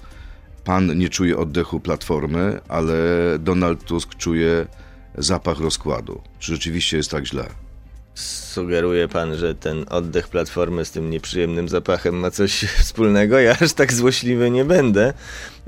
Pan 0.64 0.98
nie 0.98 1.10
czuje 1.10 1.38
oddechu 1.38 1.80
Platformy, 1.80 2.62
ale 2.68 2.96
Donald 3.40 3.84
Tusk 3.84 4.16
czuje 4.16 4.68
zapach 5.18 5.60
rozkładu. 5.60 6.22
Czy 6.40 6.52
rzeczywiście 6.52 6.98
jest 6.98 7.12
tak 7.12 7.26
źle? 7.26 7.50
Sugeruje 8.16 9.08
pan, 9.08 9.36
że 9.36 9.56
ten 9.56 9.86
oddech 9.90 10.28
platformy 10.28 10.86
z 10.86 10.92
tym 10.92 11.10
nieprzyjemnym 11.10 11.70
zapachem 11.70 12.16
ma 12.16 12.32
coś 12.32 12.52
wspólnego? 12.84 13.40
Ja 13.40 13.56
aż 13.62 13.74
tak 13.74 13.94
złośliwy 13.94 14.52
nie 14.52 14.66
będę. 14.66 15.14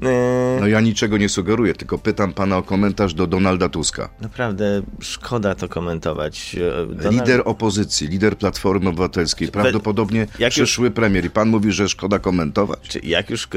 E, 0.04 0.58
no 0.60 0.68
ja 0.68 0.82
niczego 0.82 1.18
nie 1.18 1.30
sugeruję, 1.30 1.74
tylko 1.74 1.98
pytam 1.98 2.34
pana 2.34 2.58
o 2.58 2.64
komentarz 2.64 3.14
do 3.14 3.28
Donalda 3.28 3.70
Tuska. 3.70 4.10
Naprawdę 4.22 4.82
szkoda 5.00 5.56
to 5.56 5.70
komentować. 5.70 6.56
E, 6.56 6.96
Donald... 6.96 7.14
Lider 7.14 7.42
opozycji, 7.46 8.08
lider 8.08 8.38
Platformy 8.38 8.90
Obywatelskiej, 8.90 9.48
prawdopodobnie 9.48 10.28
jak 10.40 10.52
przyszły 10.52 10.86
już... 10.86 10.96
premier 10.96 11.26
i 11.26 11.30
pan 11.30 11.50
mówi, 11.50 11.72
że 11.72 11.90
szkoda 11.90 12.20
komentować? 12.20 12.80
Czy 12.88 13.00
jak 13.04 13.30
już 13.30 13.46
e, 13.46 13.48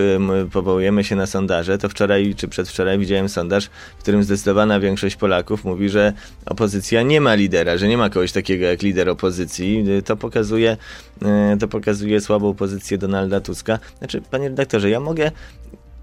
powołujemy 0.53 1.05
się 1.05 1.17
na 1.17 1.27
sondaże, 1.27 1.79
to 1.79 1.89
wczoraj 1.89 2.35
czy 2.37 2.49
przedwczoraj 2.49 2.99
widziałem 2.99 3.29
sondaż, 3.29 3.71
w 3.99 4.03
którym 4.03 4.25
zdecydowana 4.25 4.81
większość 4.81 5.17
Polaków 5.17 5.65
mówi, 5.65 5.89
że 5.89 6.13
opozycja 6.47 7.03
nie 7.03 7.21
ma 7.21 7.35
lidera, 7.35 7.77
że 7.77 7.89
nie 7.89 7.99
ma 7.99 8.11
kogoś 8.11 8.33
takiego 8.33 8.65
jak 8.65 8.83
lider 8.83 9.09
opozycji. 9.09 9.85
To 10.05 10.17
pokazuje, 10.17 10.77
to 11.61 11.69
pokazuje 11.69 12.21
słabą 12.21 12.55
pozycję 12.55 12.99
Donalda 12.99 13.41
Tuska. 13.41 13.79
Znaczy, 13.99 14.23
panie 14.31 14.49
redaktorze, 14.49 14.91
ja 14.91 15.01
mogę 15.01 15.31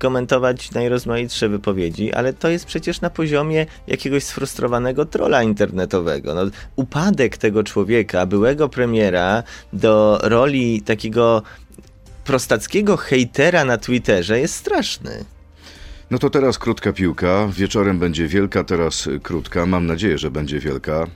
komentować 0.02 0.72
najrozmaitsze 0.72 1.50
wypowiedzi, 1.50 2.14
ale 2.14 2.34
to 2.34 2.50
jest 2.50 2.66
przecież 2.66 3.02
na 3.02 3.10
poziomie 3.10 3.66
jakiegoś 3.88 4.24
sfrustrowanego 4.24 5.06
trola 5.06 5.44
internetowego. 5.44 6.34
No, 6.34 6.42
upadek 6.76 7.38
tego 7.38 7.64
człowieka, 7.64 8.26
byłego 8.26 8.70
premiera, 8.70 9.44
do 9.74 10.20
roli 10.24 10.82
takiego 10.82 11.44
prostackiego 12.24 12.98
hejtera 12.98 13.66
na 13.66 13.78
Twitterze 13.78 14.40
jest 14.40 14.56
straszny. 14.56 15.26
No 16.12 16.20
to 16.20 16.30
teraz 16.30 16.58
krótka 16.58 16.94
piłka. 16.94 17.48
Wieczorem 17.54 18.00
będzie 18.00 18.28
wielka, 18.28 18.64
teraz 18.64 19.10
krótka. 19.24 19.66
Mam 19.66 19.86
nadzieję, 19.86 20.18
że 20.18 20.32
będzie 20.32 20.60
wielka. 20.60 21.08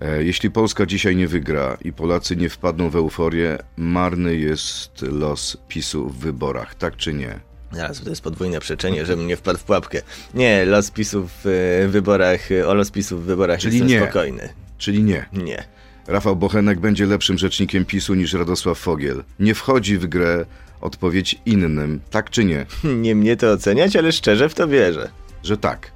E, 0.00 0.24
jeśli 0.24 0.50
Polska 0.50 0.86
dzisiaj 0.86 1.16
nie 1.16 1.28
wygra 1.28 1.76
i 1.84 1.92
Polacy 1.92 2.36
nie 2.36 2.48
wpadną 2.48 2.90
w 2.90 2.96
euforię, 2.96 3.58
marny 3.76 4.36
jest 4.36 5.02
los 5.02 5.56
PiSu 5.68 6.08
w 6.08 6.18
wyborach, 6.18 6.74
tak 6.74 6.96
czy 6.96 7.14
nie? 7.14 7.45
Zaraz, 7.72 8.00
to 8.00 8.10
jest 8.10 8.22
podwójne 8.22 8.60
przeczenie, 8.60 9.06
żebym 9.06 9.26
nie 9.26 9.36
wpadł 9.36 9.58
w 9.58 9.64
pułapkę. 9.64 10.02
Nie, 10.34 10.64
los 10.64 10.90
PiSu 10.90 11.28
w 11.44 11.88
wyborach, 11.90 12.40
o 12.66 12.74
los 12.74 12.90
PiSu 12.90 13.18
w 13.18 13.22
wyborach 13.22 13.60
Czyli 13.60 13.78
jestem 13.78 13.88
nie. 13.88 14.00
spokojny. 14.04 14.48
Czyli 14.78 15.02
nie. 15.02 15.26
Nie. 15.32 15.64
Rafał 16.06 16.36
Bochenek 16.36 16.80
będzie 16.80 17.06
lepszym 17.06 17.38
rzecznikiem 17.38 17.84
PiSu 17.84 18.14
niż 18.14 18.32
Radosław 18.32 18.78
Fogiel. 18.78 19.24
Nie 19.40 19.54
wchodzi 19.54 19.98
w 19.98 20.06
grę 20.06 20.46
odpowiedź 20.80 21.38
innym, 21.46 22.00
tak 22.10 22.30
czy 22.30 22.44
nie? 22.44 22.66
Nie 23.02 23.14
mnie 23.14 23.36
to 23.36 23.52
oceniać, 23.52 23.96
ale 23.96 24.12
szczerze 24.12 24.48
w 24.48 24.54
to 24.54 24.68
wierzę. 24.68 25.10
Że 25.42 25.56
tak. 25.56 25.92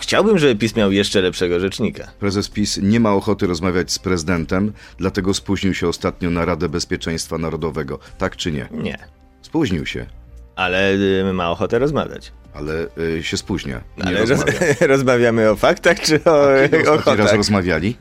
Chciałbym, 0.00 0.38
żeby 0.38 0.56
PiS 0.56 0.76
miał 0.76 0.92
jeszcze 0.92 1.20
lepszego 1.20 1.60
rzecznika. 1.60 2.10
Prezes 2.18 2.48
PiS 2.48 2.78
nie 2.82 3.00
ma 3.00 3.12
ochoty 3.12 3.46
rozmawiać 3.46 3.92
z 3.92 3.98
prezydentem, 3.98 4.72
dlatego 4.98 5.34
spóźnił 5.34 5.74
się 5.74 5.88
ostatnio 5.88 6.30
na 6.30 6.44
Radę 6.44 6.68
Bezpieczeństwa 6.68 7.38
Narodowego. 7.38 7.98
Tak 8.18 8.36
czy 8.36 8.52
nie? 8.52 8.68
Nie. 8.70 8.98
Spóźnił 9.42 9.86
się. 9.86 10.06
Ale 10.56 10.92
y, 10.92 11.32
ma 11.32 11.50
ochotę 11.50 11.78
rozmawiać. 11.78 12.32
Ale 12.54 12.86
y, 12.98 13.22
się 13.22 13.36
spóźnia. 13.36 13.80
Ale 14.04 14.20
roz, 14.20 14.30
rozmawia. 14.30 14.58
rozmawiamy 14.94 15.50
o 15.50 15.56
faktach 15.56 16.00
czy 16.00 16.24
o 16.24 16.48
ostatni 16.64 16.88
ochotach? 16.88 17.18
raz 17.18 17.32
rozmawiali? 17.32 17.96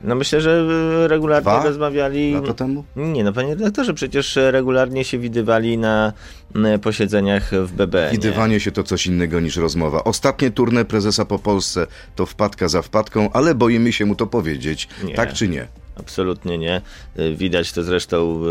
No 0.00 0.14
myślę, 0.14 0.40
że 0.40 0.66
y, 1.04 1.08
regularnie 1.08 1.42
Dwa 1.42 1.64
rozmawiali. 1.64 2.32
Lata 2.32 2.54
temu? 2.54 2.84
Nie, 2.96 3.24
no 3.24 3.32
panie 3.32 3.54
redaktorze, 3.54 3.94
przecież 3.94 4.38
regularnie 4.50 5.04
się 5.04 5.18
widywali 5.18 5.78
na 5.78 6.12
mm, 6.54 6.80
posiedzeniach 6.80 7.50
w 7.52 7.72
BB. 7.72 8.08
Widywanie 8.12 8.60
się 8.60 8.72
to 8.72 8.82
coś 8.82 9.06
innego 9.06 9.40
niż 9.40 9.56
rozmowa. 9.56 10.04
Ostatnie 10.04 10.50
turne 10.50 10.84
prezesa 10.84 11.24
po 11.24 11.38
Polsce 11.38 11.86
to 12.16 12.26
wpadka 12.26 12.68
za 12.68 12.82
wpadką, 12.82 13.32
ale 13.32 13.54
boimy 13.54 13.92
się 13.92 14.06
mu 14.06 14.14
to 14.14 14.26
powiedzieć. 14.26 14.88
Nie. 15.04 15.14
Tak 15.14 15.32
czy 15.32 15.48
nie? 15.48 15.66
Absolutnie 15.96 16.58
nie. 16.58 16.82
Y, 17.18 17.36
Widać 17.36 17.72
to 17.72 17.82
zresztą 17.82 18.40
w, 18.42 18.44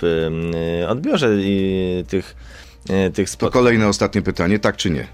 w 0.00 0.04
y, 0.82 0.88
odbiorze 0.88 1.28
tych, 2.08 2.36
y, 2.90 3.10
tych 3.10 3.28
To 3.28 3.32
spotkań. 3.32 3.52
kolejne 3.62 3.88
ostatnie 3.88 4.22
pytanie, 4.22 4.58
tak 4.58 4.76
czy 4.76 4.90
nie? 4.90 5.06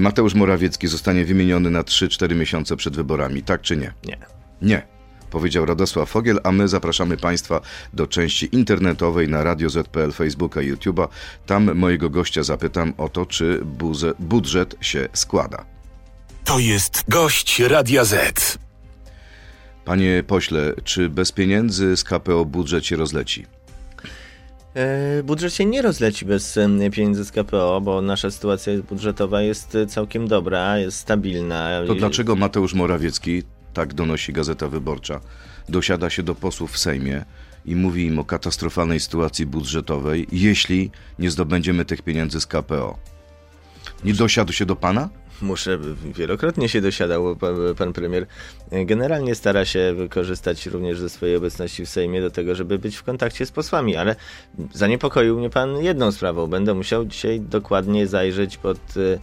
Mateusz 0.00 0.34
Morawiecki 0.34 0.86
zostanie 0.88 1.24
wymieniony 1.24 1.70
na 1.70 1.82
3-4 1.82 2.34
miesiące 2.34 2.76
przed 2.76 2.96
wyborami, 2.96 3.42
tak 3.42 3.60
czy 3.60 3.76
nie? 3.76 3.92
Nie. 4.04 4.18
Nie. 4.62 4.82
Powiedział 5.30 5.66
Radosław 5.66 6.10
Fogiel, 6.10 6.40
a 6.44 6.52
my 6.52 6.68
zapraszamy 6.68 7.16
Państwa 7.16 7.60
do 7.92 8.06
części 8.06 8.48
internetowej 8.52 9.28
na 9.28 9.44
Radio 9.44 9.70
ZPL, 9.70 10.12
Facebooka 10.12 10.62
i 10.62 10.72
YouTube'a. 10.72 11.08
Tam 11.46 11.74
mojego 11.74 12.10
gościa 12.10 12.42
zapytam 12.42 12.94
o 12.98 13.08
to, 13.08 13.26
czy 13.26 13.60
buze, 13.64 14.12
budżet 14.18 14.74
się 14.80 15.08
składa. 15.12 15.64
To 16.44 16.58
jest 16.58 17.04
gość 17.08 17.60
Radia 17.60 18.04
Z. 18.04 18.58
Panie 19.84 20.24
pośle, 20.26 20.72
czy 20.84 21.08
bez 21.08 21.32
pieniędzy 21.32 21.96
z 21.96 22.04
KPO 22.04 22.44
budżet 22.44 22.86
się 22.86 22.96
rozleci? 22.96 23.46
E, 24.74 25.22
Budżet 25.22 25.54
się 25.54 25.64
nie 25.64 25.82
rozleci 25.82 26.24
bez 26.24 26.58
pieniędzy 26.92 27.24
z 27.24 27.32
KPO, 27.32 27.80
bo 27.80 28.02
nasza 28.02 28.30
sytuacja 28.30 28.72
budżetowa 28.88 29.42
jest 29.42 29.74
e, 29.74 29.86
całkiem 29.86 30.28
dobra, 30.28 30.78
jest 30.78 30.98
stabilna. 30.98 31.70
To 31.86 31.94
dlaczego 31.94 32.36
Mateusz 32.36 32.74
Morawiecki, 32.74 33.42
tak 33.74 33.94
donosi 33.94 34.32
Gazeta 34.32 34.68
Wyborcza, 34.68 35.20
dosiada 35.68 36.10
się 36.10 36.22
do 36.22 36.34
posłów 36.34 36.72
w 36.72 36.78
Sejmie 36.78 37.24
i 37.64 37.76
mówi 37.76 38.06
im 38.06 38.18
o 38.18 38.24
katastrofalnej 38.24 39.00
sytuacji 39.00 39.46
budżetowej, 39.46 40.26
jeśli 40.32 40.90
nie 41.18 41.30
zdobędziemy 41.30 41.84
tych 41.84 42.02
pieniędzy 42.02 42.40
z 42.40 42.46
KPO? 42.46 42.98
Nie 44.04 44.14
dosiadł 44.14 44.52
się 44.52 44.66
do 44.66 44.76
pana? 44.76 45.08
Muszę, 45.42 45.78
wielokrotnie 46.14 46.68
się 46.68 46.80
dosiadał 46.80 47.36
pan, 47.36 47.56
pan 47.78 47.92
premier. 47.92 48.26
Generalnie 48.72 49.34
stara 49.34 49.64
się 49.64 49.94
wykorzystać 49.96 50.66
również 50.66 50.98
ze 50.98 51.10
swojej 51.10 51.36
obecności 51.36 51.86
w 51.86 51.88
Sejmie 51.88 52.20
do 52.20 52.30
tego, 52.30 52.54
żeby 52.54 52.78
być 52.78 52.96
w 52.96 53.02
kontakcie 53.02 53.46
z 53.46 53.50
posłami, 53.50 53.96
ale 53.96 54.16
zaniepokoił 54.72 55.38
mnie 55.38 55.50
pan 55.50 55.76
jedną 55.76 56.12
sprawą. 56.12 56.46
Będę 56.46 56.74
musiał 56.74 57.04
dzisiaj 57.04 57.40
dokładnie 57.40 58.06
zajrzeć 58.06 58.56
pod 58.56 58.78
e, 58.78 59.18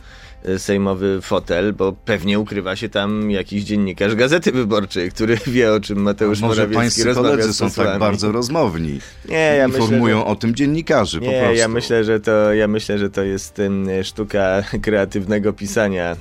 sejmowy 0.57 1.19
fotel, 1.21 1.73
bo 1.73 1.93
pewnie 2.05 2.39
ukrywa 2.39 2.75
się 2.75 2.89
tam 2.89 3.31
jakiś 3.31 3.63
dziennikarz 3.63 4.15
Gazety 4.15 4.51
Wyborczej, 4.51 5.11
który 5.11 5.37
wie 5.47 5.73
o 5.73 5.79
czym 5.79 6.01
Mateusz 6.01 6.39
Może 6.41 6.67
Morawiecki 6.67 7.03
rozmawia 7.03 7.29
koledzy 7.29 7.53
są 7.53 7.71
tak 7.71 7.99
bardzo 7.99 8.31
rozmowni. 8.31 8.99
Nie, 9.29 9.55
ja 9.57 9.67
myślę, 9.67 9.81
Informują 9.83 10.17
że- 10.19 10.25
o 10.25 10.35
tym 10.35 10.55
dziennikarzy 10.55 11.19
po 11.19 11.25
Nie, 11.25 11.39
prostu. 11.39 11.57
ja 11.57 11.67
myślę, 11.67 12.03
że 12.03 12.19
to, 12.19 12.53
ja 12.53 12.67
myślę, 12.67 12.97
że 12.97 13.09
to 13.09 13.23
jest 13.23 13.59
em, 13.59 13.87
sztuka 14.03 14.63
kreatywnego 14.85 15.53
pisania 15.53 16.11
e, 16.11 16.15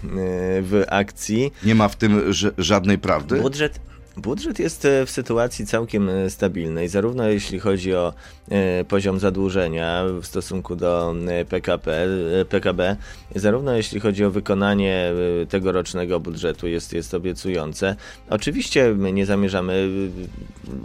w 0.62 0.84
akcji. 0.88 1.52
Nie 1.64 1.74
ma 1.74 1.88
w 1.88 1.96
tym 1.96 2.32
ż- 2.32 2.52
żadnej 2.58 2.98
prawdy? 2.98 3.40
Budżet, 3.40 3.80
budżet 4.20 4.58
jest 4.58 4.84
e, 4.84 5.06
w 5.06 5.10
sytuacji 5.10 5.66
całkiem 5.66 6.08
e, 6.08 6.30
stabilnej, 6.30 6.88
zarówno 6.88 7.28
jeśli 7.28 7.58
chodzi 7.58 7.94
o 7.94 8.12
e, 8.50 8.84
poziom 8.84 9.18
zadłużenia 9.18 10.04
w 10.22 10.26
stosunku 10.26 10.76
do 10.76 11.14
PKP, 11.48 12.06
PKB, 12.48 12.96
zarówno 13.34 13.76
jeśli 13.76 14.00
chodzi 14.00 14.24
o 14.24 14.30
wykonanie 14.30 15.12
tegorocznego 15.48 16.20
budżetu 16.20 16.68
jest, 16.68 16.92
jest 16.92 17.14
obiecujące. 17.14 17.96
Oczywiście 18.30 18.94
my 18.94 19.12
nie 19.12 19.26
zamierzamy 19.26 19.88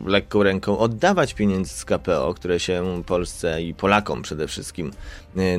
lekką 0.06 0.44
ręką 0.44 0.78
oddawać 0.78 1.34
pieniędzy 1.34 1.74
z 1.74 1.86
KPO, 1.86 2.34
które 2.34 2.60
się 2.60 3.04
Polsce 3.06 3.62
i 3.62 3.74
Polakom 3.74 4.22
przede 4.22 4.48
wszystkim 4.48 4.92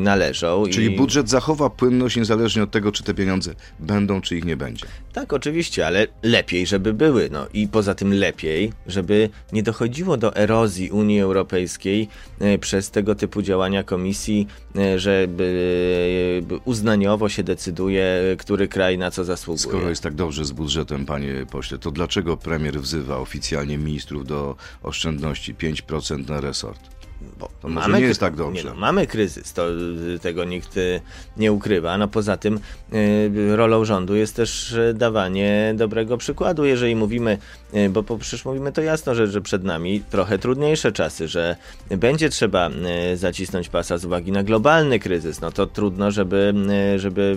należą. 0.01 0.65
Czyli 0.71 0.93
I... 0.93 0.97
budżet 0.97 1.29
zachowa 1.29 1.71
płynność 1.71 2.17
niezależnie 2.17 2.63
od 2.63 2.71
tego, 2.71 2.93
czy 2.93 3.03
te 3.03 3.15
pieniądze 3.15 3.55
będą, 3.81 4.21
czy 4.21 4.37
ich 4.37 4.45
nie 4.45 4.57
będzie. 4.57 4.87
Tak, 5.13 5.33
oczywiście, 5.33 5.87
ale 5.87 6.07
lepiej, 6.23 6.67
żeby 6.67 6.95
były. 6.95 7.29
No 7.33 7.47
i 7.55 7.69
poza 7.69 7.95
tym 7.95 8.15
lepiej, 8.15 8.73
żeby 8.87 9.29
nie 9.53 9.63
dochodziło 9.63 10.17
do 10.17 10.37
erozji 10.37 10.91
Unii 10.91 11.21
Europejskiej 11.21 12.09
e, 12.41 12.59
przez 12.59 12.91
tego 12.91 13.15
typu 13.15 13.43
działania 13.43 13.83
komisji, 13.83 14.47
e, 14.79 14.99
że 14.99 15.29
by- 15.29 16.43
by 16.47 16.57
uznaniowo 16.65 17.29
się 17.29 17.43
decyduje, 17.43 18.07
który 18.39 18.69
kraj 18.69 18.99
na 18.99 19.11
co 19.11 19.25
zasługuje. 19.25 19.69
Skoro 19.69 19.89
jest 19.89 20.03
tak 20.03 20.15
dobrze 20.15 20.45
z 20.45 20.53
budżetem, 20.53 21.07
panie 21.07 21.47
pośle, 21.51 21.79
to 21.79 21.91
dlaczego 21.91 22.37
premier 22.37 22.81
wzywa 22.81 23.19
oficjalnie 23.19 23.79
ministrów 23.79 24.27
do 24.27 24.57
oszczędności 24.83 25.55
5% 25.55 26.29
na 26.29 26.41
resort? 26.41 26.96
Bo 27.39 27.49
To 27.63 27.69
może 27.69 27.93
nie 27.93 28.01
jest 28.01 28.21
tak 28.21 28.37
dobrze. 28.37 28.65
Nie, 28.65 28.71
no, 28.71 28.77
mamy 28.77 29.07
kryzys, 29.07 29.53
to 29.53 29.71
y, 30.15 30.19
tego 30.19 30.45
nikt 30.45 30.77
y, 30.77 31.01
nie 31.37 31.53
ukrywa. 31.53 31.99
No 31.99 32.09
poza 32.09 32.37
tym 32.37 32.61
y, 32.93 33.57
rolą 33.57 33.85
rządu 33.85 34.17
jest 34.17 34.37
też 34.37 34.73
y, 34.73 34.95
dawanie 34.95 35.75
dobrego 35.77 36.17
przykładu, 36.17 36.65
jeżeli 36.65 36.97
mówimy, 36.97 37.39
y, 37.75 37.91
bo 37.91 38.03
po- 38.03 38.19
przecież 38.19 38.45
mówimy 38.45 38.73
to 38.73 38.83
jasno, 38.83 39.15
że, 39.15 39.27
że 39.27 39.41
przed 39.41 39.65
nami 39.65 40.03
trochę 40.11 40.39
trudniejsze 40.39 40.93
czasy, 40.93 41.29
że 41.29 41.57
będzie 41.91 42.29
trzeba 42.31 42.71
y, 43.13 43.17
zacisnąć 43.17 43.69
pasa 43.69 43.99
z 43.99 44.05
uwagi 44.05 44.33
na 44.33 44.43
globalny 44.43 44.99
kryzys, 44.99 45.41
no 45.41 45.53
to 45.53 45.67
trudno, 45.67 46.11
żeby, 46.11 46.55
żeby 46.97 47.37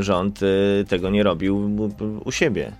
rząd 0.00 0.40
tego 0.88 1.10
nie 1.10 1.22
robił 1.22 1.70
u 2.24 2.32
siebie. 2.32 2.72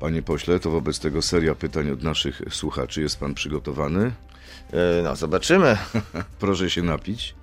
Panie 0.00 0.22
pośle, 0.22 0.60
to 0.60 0.70
wobec 0.70 0.98
tego 1.00 1.22
seria 1.22 1.54
pytań 1.54 1.90
od 1.90 2.02
naszych 2.02 2.42
słuchaczy. 2.50 3.00
Jest 3.02 3.20
pan 3.20 3.34
przygotowany? 3.34 4.12
Y, 4.74 5.02
No 5.02 5.16
zobaczymy. 5.16 5.76
Proszę 6.40 6.70
się 6.70 6.82
napić. 6.82 7.34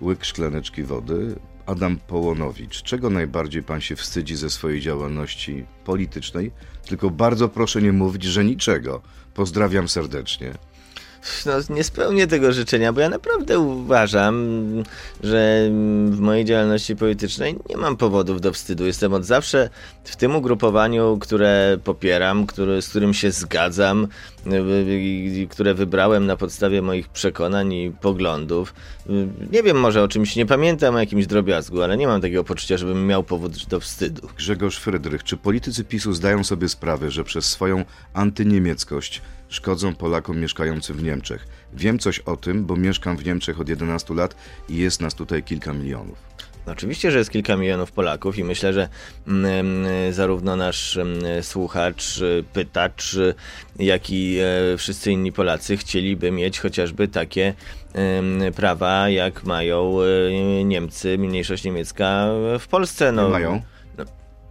Łyk 0.00 0.24
szklaneczki 0.24 0.82
wody. 0.82 1.34
Adam 1.66 1.96
Połonowicz. 1.96 2.82
Czego 2.82 3.10
najbardziej 3.10 3.62
pan 3.62 3.80
się 3.80 3.96
wstydzi 3.96 4.36
ze 4.36 4.50
swojej 4.50 4.80
działalności 4.80 5.64
politycznej? 5.84 6.50
Tylko 6.86 7.10
bardzo 7.10 7.48
proszę 7.48 7.82
nie 7.82 7.92
mówić, 7.92 8.24
że 8.24 8.44
niczego. 8.44 9.02
Pozdrawiam 9.34 9.88
serdecznie. 9.88 10.54
No, 11.46 11.52
nie 11.74 11.84
spełnię 11.84 12.26
tego 12.26 12.52
życzenia, 12.52 12.92
bo 12.92 13.00
ja 13.00 13.08
naprawdę 13.08 13.58
uważam, 13.58 14.44
że 15.22 15.70
w 16.10 16.20
mojej 16.20 16.44
działalności 16.44 16.96
politycznej 16.96 17.56
nie 17.68 17.76
mam 17.76 17.96
powodów 17.96 18.40
do 18.40 18.52
wstydu. 18.52 18.86
Jestem 18.86 19.12
od 19.12 19.24
zawsze 19.24 19.70
w 20.04 20.16
tym 20.16 20.36
ugrupowaniu, 20.36 21.18
które 21.20 21.78
popieram, 21.84 22.46
który, 22.46 22.82
z 22.82 22.88
którym 22.88 23.14
się 23.14 23.30
zgadzam, 23.30 24.08
które 25.48 25.74
wybrałem 25.74 26.26
na 26.26 26.36
podstawie 26.36 26.82
moich 26.82 27.08
przekonań 27.08 27.72
i 27.72 27.92
poglądów. 28.00 28.74
Nie 29.52 29.62
wiem, 29.62 29.80
może 29.80 30.02
o 30.02 30.08
czymś 30.08 30.36
nie 30.36 30.46
pamiętam, 30.46 30.94
o 30.94 30.98
jakimś 30.98 31.26
drobiazgu, 31.26 31.82
ale 31.82 31.96
nie 31.96 32.06
mam 32.06 32.20
takiego 32.20 32.44
poczucia, 32.44 32.76
żebym 32.76 33.06
miał 33.06 33.22
powód 33.22 33.66
do 33.66 33.80
wstydu. 33.80 34.28
Grzegorz 34.36 34.78
Frydrych. 34.78 35.24
Czy 35.24 35.36
politycy 35.36 35.84
PiSu 35.84 36.12
zdają 36.12 36.44
sobie 36.44 36.68
sprawę, 36.68 37.10
że 37.10 37.24
przez 37.24 37.44
swoją 37.44 37.84
antyniemieckość 38.14 39.22
szkodzą 39.48 39.94
Polakom 39.94 40.40
mieszkającym 40.40 40.96
w 40.96 41.02
Niemczech? 41.02 41.46
Wiem 41.72 41.98
coś 41.98 42.18
o 42.18 42.36
tym, 42.36 42.64
bo 42.64 42.76
mieszkam 42.76 43.16
w 43.16 43.24
Niemczech 43.24 43.60
od 43.60 43.68
11 43.68 44.14
lat 44.14 44.36
i 44.68 44.76
jest 44.76 45.00
nas 45.00 45.14
tutaj 45.14 45.42
kilka 45.42 45.72
milionów. 45.72 46.18
No 46.66 46.72
Oczywiście, 46.72 47.10
że 47.10 47.18
jest 47.18 47.30
kilka 47.30 47.56
milionów 47.56 47.92
Polaków 47.92 48.38
i 48.38 48.44
myślę, 48.44 48.72
że 48.72 48.88
mm, 49.28 49.46
mm, 49.46 50.12
zarówno 50.12 50.56
nasz 50.56 50.96
mm, 50.96 51.42
słuchacz, 51.42 52.20
pytacz, 52.52 53.16
jak 53.78 54.10
i 54.10 54.38
e, 54.38 54.76
wszyscy 54.76 55.12
inni 55.12 55.32
Polacy 55.32 55.76
chcieliby 55.76 56.30
mieć 56.30 56.60
chociażby 56.60 57.08
takie 57.08 57.54
prawa, 58.56 59.08
jak 59.08 59.44
mają 59.44 59.98
e, 60.02 60.64
Niemcy, 60.64 61.18
mniejszość 61.18 61.64
niemiecka 61.64 62.28
w 62.58 62.68
Polsce. 62.68 63.12
No, 63.12 63.28
mają? 63.28 63.62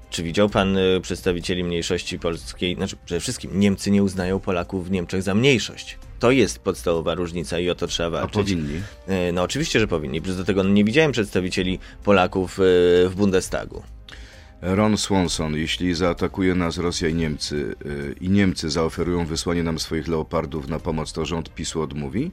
Czy 0.10 0.24
widział 0.24 0.50
pan 0.50 0.78
y, 0.78 1.00
przedstawicieli 1.02 1.64
mniejszości 1.64 2.20
polskiej? 2.20 2.76
Znaczy, 2.76 2.96
przede 3.06 3.20
wszystkim 3.22 3.60
Niemcy 3.60 3.92
nie 3.92 4.04
uznają 4.04 4.40
Polaków 4.40 4.88
w 4.88 4.92
Niemczech 4.92 5.22
za 5.24 5.36
mniejszość. 5.36 5.98
To 6.20 6.32
jest 6.32 6.60
podstawowa 6.60 7.16
różnica 7.16 7.60
i 7.60 7.70
o 7.70 7.76
to 7.76 7.88
trzeba 7.88 8.08
A 8.18 8.22
walczyć. 8.22 8.34
powinni? 8.34 8.82
E, 9.08 9.32
No 9.32 9.42
oczywiście, 9.44 9.80
że 9.80 9.88
powinni. 9.88 10.22
Plus 10.22 10.38
do 10.38 10.46
tego 10.46 10.64
nie 10.64 10.84
widziałem 10.84 11.12
przedstawicieli 11.12 11.80
Polaków 12.04 12.60
e, 12.60 12.64
w 13.10 13.14
Bundestagu. 13.16 13.84
Ron 14.62 14.98
Swanson, 14.98 15.56
jeśli 15.56 15.96
zaatakuje 15.96 16.56
nas 16.56 16.78
Rosja 16.78 17.10
i 17.10 17.14
Niemcy 17.16 17.76
i 18.22 18.30
Niemcy 18.30 18.70
zaoferują 18.70 19.26
wysłanie 19.26 19.64
nam 19.64 19.80
swoich 19.80 20.08
leopardów 20.08 20.68
na 20.68 20.80
pomoc, 20.80 21.14
to 21.14 21.26
rząd 21.26 21.54
PiSu 21.56 21.82
odmówi? 21.82 22.32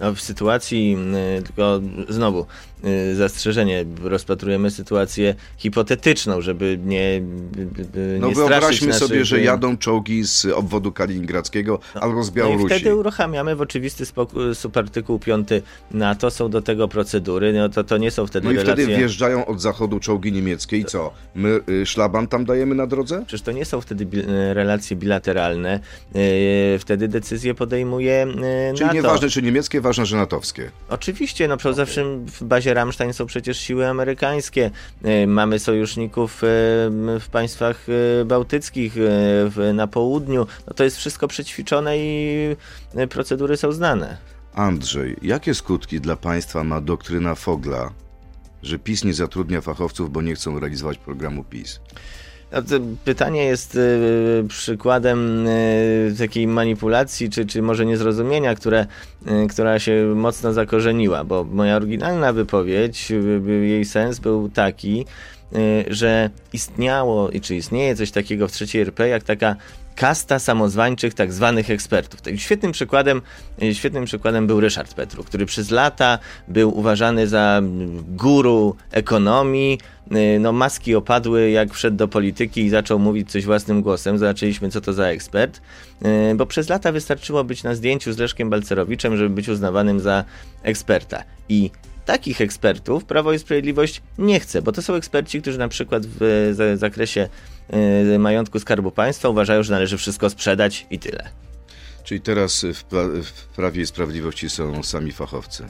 No, 0.00 0.14
w 0.14 0.20
sytuacji, 0.20 0.96
y, 1.38 1.42
tylko 1.42 1.80
znowu 2.08 2.46
y, 3.10 3.14
zastrzeżenie, 3.16 3.84
rozpatrujemy 4.02 4.70
sytuację 4.70 5.34
hipotetyczną, 5.56 6.40
żeby 6.40 6.78
nie, 6.84 7.20
nie 7.20 8.18
No 8.20 8.30
wyobraźmy 8.30 8.86
naszych, 8.88 8.94
sobie, 9.08 9.24
że 9.24 9.36
y, 9.36 9.42
jadą 9.42 9.76
czołgi 9.76 10.24
z 10.26 10.44
obwodu 10.44 10.92
kaliningradzkiego 10.92 11.78
albo 11.94 12.22
z 12.22 12.26
no 12.26 12.32
i 12.32 12.36
Białorusi. 12.36 12.74
wtedy 12.74 12.94
uruchamiamy 12.96 13.56
w 13.56 13.60
oczywisty 13.60 14.06
sposób 14.06 14.76
artykuł 14.76 15.18
5 15.18 15.48
NATO, 15.90 16.30
są 16.30 16.50
do 16.50 16.62
tego 16.62 16.88
procedury, 16.88 17.52
no 17.52 17.68
to, 17.68 17.84
to 17.84 17.96
nie 17.98 18.10
są 18.10 18.26
wtedy 18.26 18.44
No 18.46 18.52
i 18.52 18.56
relacje... 18.56 18.84
wtedy 18.84 18.98
wjeżdżają 18.98 19.46
od 19.46 19.60
zachodu 19.60 20.00
czołgi 20.00 20.32
niemieckie 20.32 20.76
i 20.78 20.84
co? 20.84 21.12
My 21.34 21.60
y, 21.68 21.86
szlaban 21.86 22.26
tam 22.28 22.44
dajemy 22.44 22.74
na 22.74 22.86
drodze? 22.86 23.22
Przecież 23.26 23.42
to 23.42 23.52
nie 23.52 23.64
są 23.64 23.80
wtedy 23.80 24.06
bi- 24.06 24.22
relacje 24.52 24.96
bilateralne. 24.96 25.80
Wtedy 26.78 27.08
decyzję 27.08 27.54
podejmuje 27.54 28.26
yy, 28.36 28.74
Czyli 28.74 28.80
NATO. 28.86 28.94
nieważne 28.94 29.28
czy 29.28 29.42
niemieckie, 29.42 29.80
ważne, 29.86 30.06
że 30.06 30.16
natowskie. 30.16 30.70
Oczywiście, 30.88 31.48
no 31.48 31.56
przede 31.56 31.86
wszystkim 31.86 32.26
w 32.26 32.42
bazie 32.44 32.74
Rammstein 32.74 33.12
są 33.12 33.26
przecież 33.26 33.58
siły 33.60 33.86
amerykańskie. 33.88 34.70
Yy, 35.02 35.26
Mamy 35.26 35.58
sojuszników 35.58 36.42
yy, 36.42 36.48
w 37.20 37.26
państwach 37.32 37.88
yy, 38.18 38.24
bałtyckich, 38.24 38.92
w- 38.96 39.70
na 39.74 39.86
południu. 39.86 40.46
No 40.66 40.74
to 40.74 40.84
jest 40.84 40.96
wszystko 40.96 41.28
przećwiczone 41.28 41.98
i 41.98 42.56
procedury 43.10 43.56
są 43.56 43.72
znane. 43.72 44.16
Andrzej, 44.54 45.16
jakie 45.22 45.54
skutki 45.54 46.00
dla 46.00 46.16
państwa 46.16 46.64
ma 46.64 46.80
doktryna 46.80 47.34
Fogla, 47.34 47.90
że 48.62 48.78
PiS 48.78 49.04
nie 49.04 49.14
zatrudnia 49.14 49.60
fachowców, 49.60 50.12
bo 50.12 50.22
nie 50.22 50.34
chcą 50.34 50.60
realizować 50.60 50.98
programu 50.98 51.44
PiS? 51.44 51.80
No 52.52 52.62
pytanie 53.04 53.44
jest 53.44 53.74
y, 53.74 54.44
przykładem 54.48 55.46
y, 55.46 56.14
takiej 56.18 56.46
manipulacji, 56.46 57.30
czy, 57.30 57.46
czy 57.46 57.62
może 57.62 57.86
niezrozumienia, 57.86 58.54
które, 58.54 58.86
y, 59.44 59.46
która 59.48 59.78
się 59.78 60.12
mocno 60.16 60.52
zakorzeniła, 60.52 61.24
bo 61.24 61.44
moja 61.44 61.76
oryginalna 61.76 62.32
wypowiedź, 62.32 63.10
y, 63.10 63.14
y, 63.48 63.66
jej 63.66 63.84
sens 63.84 64.18
był 64.18 64.48
taki, 64.48 65.06
y, 65.52 65.84
że 65.88 66.30
istniało, 66.52 67.30
i 67.30 67.40
czy 67.40 67.56
istnieje 67.56 67.96
coś 67.96 68.10
takiego 68.10 68.48
w 68.48 68.52
trzeciej 68.52 68.82
RP, 68.82 69.08
jak 69.08 69.22
taka 69.22 69.56
kasta 69.96 70.38
samozwańczych 70.38 71.14
tak 71.14 71.32
zwanych 71.32 71.70
ekspertów. 71.70 72.20
Takim 72.20 72.38
świetnym 72.38 72.72
przykładem, 72.72 73.22
y, 73.62 73.74
świetnym 73.74 74.04
przykładem 74.04 74.46
był 74.46 74.60
Ryszard 74.60 74.94
Petru, 74.94 75.24
który 75.24 75.46
przez 75.46 75.70
lata 75.70 76.18
był 76.48 76.78
uważany 76.78 77.28
za 77.28 77.56
mm, 77.58 78.04
guru 78.16 78.76
ekonomii. 78.90 79.78
Y, 80.12 80.38
No, 80.40 80.52
maski 80.52 80.94
opadły, 80.94 81.50
jak 81.50 81.74
wszedł 81.74 81.96
do 81.96 82.08
polityki 82.08 82.60
i 82.64 82.70
zaczął 82.70 82.98
mówić 82.98 83.30
coś 83.30 83.44
własnym 83.44 83.82
głosem. 83.82 84.18
Zobaczyliśmy, 84.18 84.70
co 84.70 84.80
to 84.80 84.92
za 84.92 85.06
ekspert. 85.06 85.60
Y, 86.32 86.34
Bo 86.34 86.46
przez 86.46 86.68
lata 86.68 86.92
wystarczyło 86.92 87.44
być 87.44 87.62
na 87.62 87.74
zdjęciu 87.74 88.12
z 88.12 88.18
Leszkiem 88.18 88.50
Balcerowiczem, 88.50 89.16
żeby 89.16 89.30
być 89.30 89.48
uznawanym 89.48 90.00
za 90.00 90.24
eksperta. 90.62 91.24
I 91.48 91.70
takich 92.06 92.40
ekspertów 92.40 93.04
Prawo 93.04 93.32
i 93.32 93.38
Sprawiedliwość 93.38 94.02
nie 94.18 94.40
chce, 94.40 94.62
bo 94.62 94.72
to 94.72 94.82
są 94.82 94.94
eksperci, 94.94 95.42
którzy 95.42 95.58
na 95.58 95.68
przykład 95.68 96.06
w 96.06 96.50
za- 96.52 96.76
zakresie 96.76 97.28
y, 98.14 98.18
majątku 98.18 98.58
Skarbu 98.60 98.90
Państwa 98.90 99.28
uważają, 99.28 99.62
że 99.62 99.72
należy 99.72 99.98
wszystko 99.98 100.30
sprzedać 100.30 100.86
i 100.90 100.98
tyle. 100.98 101.28
Czyli 102.04 102.20
teraz 102.20 102.60
w, 102.74 102.88
pra- 102.88 103.22
w 103.22 103.46
Prawie 103.56 103.82
i 103.82 103.86
Sprawiedliwości 103.86 104.50
są 104.50 104.82
sami 104.82 105.12
fachowcy. 105.12 105.64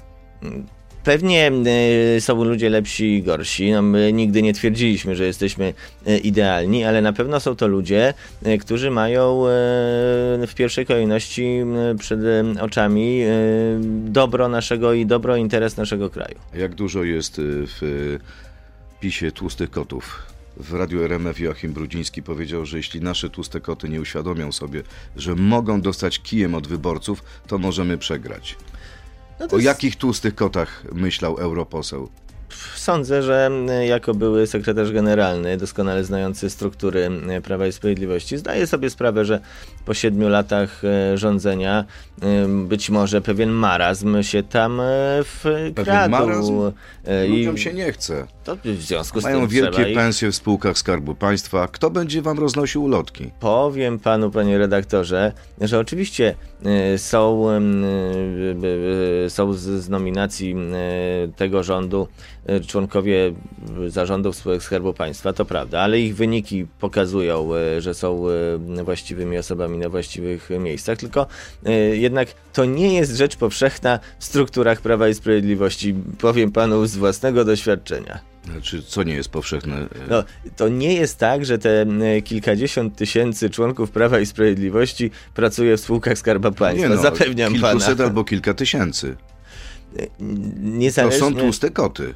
Pewnie 1.06 1.52
y, 2.16 2.20
są 2.20 2.44
ludzie 2.44 2.70
lepsi 2.70 3.04
i 3.04 3.22
gorsi. 3.22 3.72
No, 3.72 3.82
my 3.82 4.12
nigdy 4.12 4.42
nie 4.42 4.52
twierdziliśmy, 4.52 5.16
że 5.16 5.26
jesteśmy 5.26 5.74
y, 6.08 6.18
idealni, 6.18 6.84
ale 6.84 7.02
na 7.02 7.12
pewno 7.12 7.40
są 7.40 7.56
to 7.56 7.66
ludzie, 7.66 8.14
y, 8.46 8.58
którzy 8.58 8.90
mają 8.90 9.42
w 10.46 10.52
pierwszej 10.56 10.86
kolejności 10.86 11.44
y, 11.92 11.98
przed 11.98 12.20
oczami 12.60 13.22
dobro 14.04 14.48
naszego 14.48 14.92
i 14.92 15.06
dobro 15.06 15.36
interes 15.36 15.76
naszego 15.76 16.10
kraju. 16.10 16.34
Jak 16.54 16.74
dużo 16.74 17.04
jest 17.04 17.40
w 17.44 18.18
PiSie 19.00 19.32
tłustych 19.32 19.70
kotów? 19.70 20.22
W 20.56 20.74
radiu 20.74 21.02
RMF 21.02 21.40
Joachim 21.40 21.72
Brudziński 21.72 22.22
powiedział, 22.22 22.66
że 22.66 22.76
jeśli 22.76 23.00
nasze 23.00 23.30
tłuste 23.30 23.60
koty 23.60 23.88
nie 23.88 24.00
uświadomią 24.00 24.52
sobie, 24.52 24.82
że 25.16 25.34
mogą 25.34 25.80
dostać 25.80 26.18
kijem 26.18 26.54
od 26.54 26.66
wyborców, 26.66 27.24
to 27.46 27.58
możemy 27.58 27.98
przegrać. 27.98 28.56
No 29.40 29.46
O 29.46 29.56
jest- 29.56 29.66
jakich 29.66 29.96
tłustych 29.96 30.34
kotach 30.34 30.84
myślał 30.92 31.36
europoseł? 31.36 32.08
Sądzę, 32.76 33.22
że 33.22 33.50
y, 33.82 33.86
jako 33.86 34.14
były 34.14 34.46
sekretarz 34.46 34.92
generalny, 34.92 35.56
doskonale 35.56 36.04
znający 36.04 36.50
struktury 36.50 37.10
y, 37.38 37.40
Prawa 37.40 37.66
i 37.66 37.72
Sprawiedliwości, 37.72 38.36
zdaje 38.38 38.66
sobie 38.66 38.90
sprawę, 38.90 39.24
że 39.24 39.40
po 39.86 39.94
siedmiu 39.94 40.28
latach 40.28 40.82
y, 40.84 41.18
rządzenia 41.18 41.84
y, 42.22 42.66
być 42.68 42.90
może 42.90 43.20
pewien 43.20 43.50
marazm 43.50 44.22
się 44.22 44.42
tam 44.42 44.80
y, 44.80 44.84
wkradł. 45.24 46.10
marazm? 46.10 46.72
Ludziom 47.28 47.58
się 47.58 47.72
nie 47.72 47.92
chce. 47.92 48.26
to 48.44 48.56
w 48.64 48.82
związku 48.82 49.20
z 49.20 49.24
Mają 49.24 49.40
tym 49.40 49.48
wielkie 49.48 49.82
ich 49.82 49.96
pensje 49.96 50.30
w 50.30 50.36
spółkach 50.36 50.78
Skarbu 50.78 51.14
Państwa. 51.14 51.68
Kto 51.68 51.90
będzie 51.90 52.22
wam 52.22 52.38
roznosił 52.38 52.84
ulotki? 52.84 53.30
Powiem 53.40 53.98
panu, 53.98 54.30
panie 54.30 54.58
redaktorze, 54.58 55.32
że 55.60 55.78
oczywiście 55.78 56.34
są, 56.96 57.46
są 59.28 59.52
z, 59.52 59.88
nominacji 59.88 60.56
tego 61.36 61.62
rządu 61.62 62.08
członkowie 62.66 63.32
zarządów 63.86 64.36
spółek 64.36 64.62
Skarbu 64.62 64.94
Państwa, 64.94 65.32
to 65.32 65.44
prawda, 65.44 65.80
ale 65.80 66.00
ich 66.00 66.16
wyniki 66.16 66.66
pokazują, 66.80 67.48
że 67.78 67.94
są 67.94 68.24
właściwymi 68.84 69.38
osobami 69.38 69.75
na 69.76 69.88
właściwych 69.88 70.50
miejscach, 70.60 70.98
tylko 70.98 71.26
y, 71.68 71.96
jednak 71.96 72.28
to 72.52 72.64
nie 72.64 72.94
jest 72.94 73.16
rzecz 73.16 73.36
powszechna 73.36 73.98
w 74.18 74.24
strukturach 74.24 74.80
Prawa 74.80 75.08
i 75.08 75.14
Sprawiedliwości, 75.14 75.94
powiem 76.18 76.52
panu 76.52 76.86
z 76.86 76.96
własnego 76.96 77.44
doświadczenia. 77.44 78.18
Znaczy, 78.52 78.82
co 78.82 79.02
nie 79.02 79.14
jest 79.14 79.28
powszechne? 79.28 79.86
No, 80.10 80.24
to 80.56 80.68
nie 80.68 80.94
jest 80.94 81.18
tak, 81.18 81.44
że 81.44 81.58
te 81.58 81.82
e, 81.82 82.22
kilkadziesiąt 82.22 82.96
tysięcy 82.96 83.50
członków 83.50 83.90
Prawa 83.90 84.20
i 84.20 84.26
Sprawiedliwości 84.26 85.10
pracuje 85.34 85.76
w 85.76 85.80
spółkach 85.80 86.18
Skarba 86.18 86.50
Państwa. 86.50 86.88
nie 86.88 86.94
no, 86.94 87.02
Zapewniam 87.02 87.52
kilkuset 87.52 87.96
pana. 87.96 88.04
albo 88.04 88.24
kilka 88.24 88.54
tysięcy. 88.54 89.16
To 89.96 90.02
Niezależnie... 90.62 91.20
są 91.20 91.34
tłuste 91.34 91.70
koty. 91.70 92.14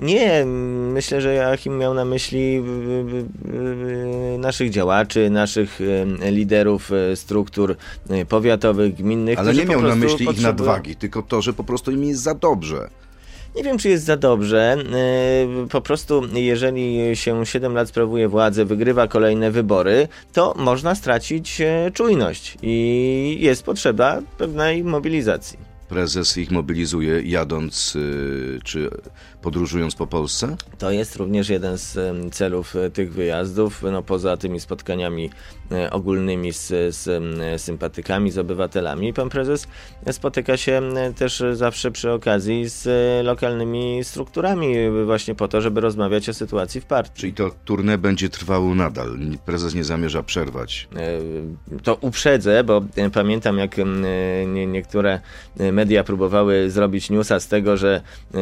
Nie, 0.00 0.44
myślę, 0.92 1.20
że 1.20 1.34
Joachim 1.34 1.78
miał 1.78 1.94
na 1.94 2.04
myśli 2.04 2.62
naszych 4.38 4.70
działaczy, 4.70 5.30
naszych 5.30 5.80
liderów 6.30 6.90
y, 7.12 7.16
struktur 7.16 7.76
y, 8.10 8.24
powiatowych, 8.26 8.94
gminnych. 8.94 9.38
Ale 9.38 9.54
nie 9.54 9.64
miał 9.64 9.82
na 9.82 9.94
myśli 9.96 10.22
ich 10.22 10.28
potrzebują- 10.30 10.42
nadwagi, 10.42 10.96
tylko 10.96 11.22
to, 11.22 11.42
że 11.42 11.52
po 11.52 11.64
prostu 11.64 11.90
im 11.92 12.04
jest 12.04 12.22
za 12.22 12.34
dobrze. 12.34 12.88
Nie 13.56 13.62
wiem, 13.62 13.78
czy 13.78 13.88
jest 13.88 14.04
za 14.04 14.16
dobrze. 14.16 14.76
Yy, 15.58 15.66
Po 15.68 15.80
prostu, 15.80 16.22
jeżeli 16.34 17.16
się 17.16 17.46
7 17.46 17.74
lat 17.74 17.88
sprawuje 17.88 18.28
władzę, 18.28 18.64
wygrywa 18.64 19.08
kolejne 19.08 19.50
wybory, 19.50 20.08
to 20.32 20.54
można 20.58 20.94
stracić 20.94 21.60
e, 21.60 21.90
czujność 21.94 22.58
i 22.62 23.36
jest 23.40 23.62
potrzeba 23.62 24.18
pewnej 24.38 24.84
mobilizacji. 24.84 25.58
Prezes 25.88 26.36
ich 26.38 26.50
mobilizuje 26.50 27.22
jadąc 27.22 27.96
y, 27.96 28.60
czy 28.64 28.90
podróżując 29.42 29.94
po 29.94 30.06
Polsce? 30.06 30.56
To 30.78 30.90
jest 30.90 31.16
również 31.16 31.48
jeden 31.48 31.78
z 31.78 31.98
celów 32.34 32.76
e, 32.76 32.90
tych 32.90 33.12
wyjazdów, 33.12 33.82
no 33.92 34.02
poza 34.02 34.36
tymi 34.36 34.60
spotkaniami 34.60 35.30
e, 35.72 35.90
ogólnymi 35.90 36.52
z, 36.52 36.66
z 36.96 37.62
sympatykami, 37.62 38.30
z 38.30 38.38
obywatelami. 38.38 39.12
Pan 39.12 39.28
prezes 39.28 39.68
spotyka 40.12 40.56
się 40.56 40.82
też 41.16 41.42
zawsze 41.52 41.90
przy 41.90 42.12
okazji 42.12 42.68
z 42.68 42.86
e, 42.86 43.22
lokalnymi 43.22 44.04
strukturami 44.04 44.74
właśnie 45.06 45.34
po 45.34 45.48
to, 45.48 45.60
żeby 45.60 45.80
rozmawiać 45.80 46.28
o 46.28 46.34
sytuacji 46.34 46.80
w 46.80 46.84
partii. 46.84 47.20
Czyli 47.20 47.32
to 47.32 47.50
tournée 47.66 47.98
będzie 47.98 48.28
trwało 48.28 48.74
nadal. 48.74 49.18
Prezes 49.46 49.74
nie 49.74 49.84
zamierza 49.84 50.22
przerwać. 50.22 50.88
To 51.82 51.94
uprzedzę, 52.00 52.64
bo 52.64 52.82
pamiętam 53.12 53.58
jak 53.58 53.76
niektóre 54.46 55.20
media 55.78 56.04
próbowały 56.04 56.70
zrobić 56.70 57.10
newsa 57.10 57.40
z 57.40 57.48
tego, 57.48 57.76
że 57.76 58.00
e, 58.34 58.38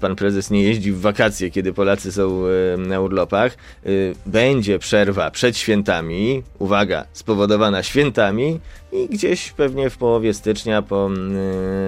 pan 0.00 0.16
prezes 0.16 0.50
nie 0.50 0.62
jeździ 0.62 0.92
w 0.92 1.00
wakacje, 1.00 1.50
kiedy 1.50 1.72
Polacy 1.72 2.12
są 2.12 2.42
e, 2.46 2.76
na 2.76 3.00
urlopach. 3.00 3.52
E, 3.52 3.88
Będzie 4.26 4.78
przerwa 4.78 5.30
przed 5.30 5.56
świętami, 5.56 6.42
uwaga, 6.58 7.04
spowodowana 7.12 7.82
świętami 7.82 8.60
i 8.92 9.08
gdzieś 9.08 9.52
pewnie 9.52 9.90
w 9.90 9.96
połowie 9.96 10.34
stycznia 10.34 10.82
po, 10.82 11.06
m, 11.06 11.36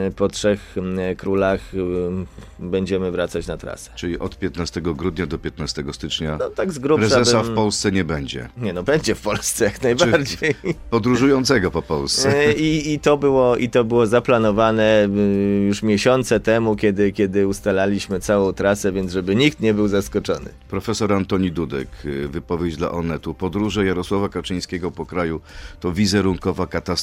e, 0.07 0.11
po 0.11 0.29
trzech 0.29 0.75
m, 0.77 0.99
królach 1.17 1.61
e, 1.75 2.25
będziemy 2.59 3.11
wracać 3.11 3.47
na 3.47 3.57
trasę. 3.57 3.91
Czyli 3.95 4.19
od 4.19 4.39
15 4.39 4.81
grudnia 4.81 5.27
do 5.27 5.39
15 5.39 5.85
stycznia 5.93 6.37
No 6.41 6.51
tak 6.51 6.73
z 6.73 6.79
grubsza 6.79 7.09
prezesa 7.09 7.43
bym... 7.43 7.53
w 7.53 7.55
Polsce 7.55 7.93
nie 7.93 8.05
będzie. 8.05 8.49
Nie 8.57 8.73
no, 8.73 8.83
będzie 8.83 9.15
w 9.15 9.21
Polsce 9.21 9.65
jak 9.65 9.83
najbardziej. 9.83 10.55
Podróżującego 10.91 11.71
po 11.71 11.83
Polsce. 11.83 12.39
E, 12.39 12.53
I, 12.53 12.93
i, 12.93 13.01
to 13.01 13.17
było, 13.17 13.57
I 13.57 13.69
to 13.69 13.85
było 13.85 14.07
zaplanowane 14.07 15.05
y, 15.05 15.65
już 15.67 15.83
miesiące 15.83 16.41
temu, 16.41 16.77
kiedy, 16.77 17.13
kiedy 17.13 17.49
ustalaliśmy 17.49 18.21
całą 18.21 18.53
trasę, 18.53 18.93
więc 18.93 19.13
żeby 19.13 19.37
nikt 19.37 19.61
nie 19.61 19.75
był 19.75 19.89
zaskoczony. 19.89 20.51
Profesor 20.69 21.13
Antoni 21.13 21.53
Dudek, 21.53 21.89
y, 22.05 22.29
wypowiedź 22.29 22.77
dla 22.77 22.91
Onetu. 22.91 23.35
Podróże 23.35 23.85
Jarosława 23.85 24.29
Kaczyńskiego 24.29 24.91
po 24.91 25.07
kraju 25.07 25.41
to 25.81 25.93
wizerunkowa 25.93 26.67
katastrofa. 26.67 26.94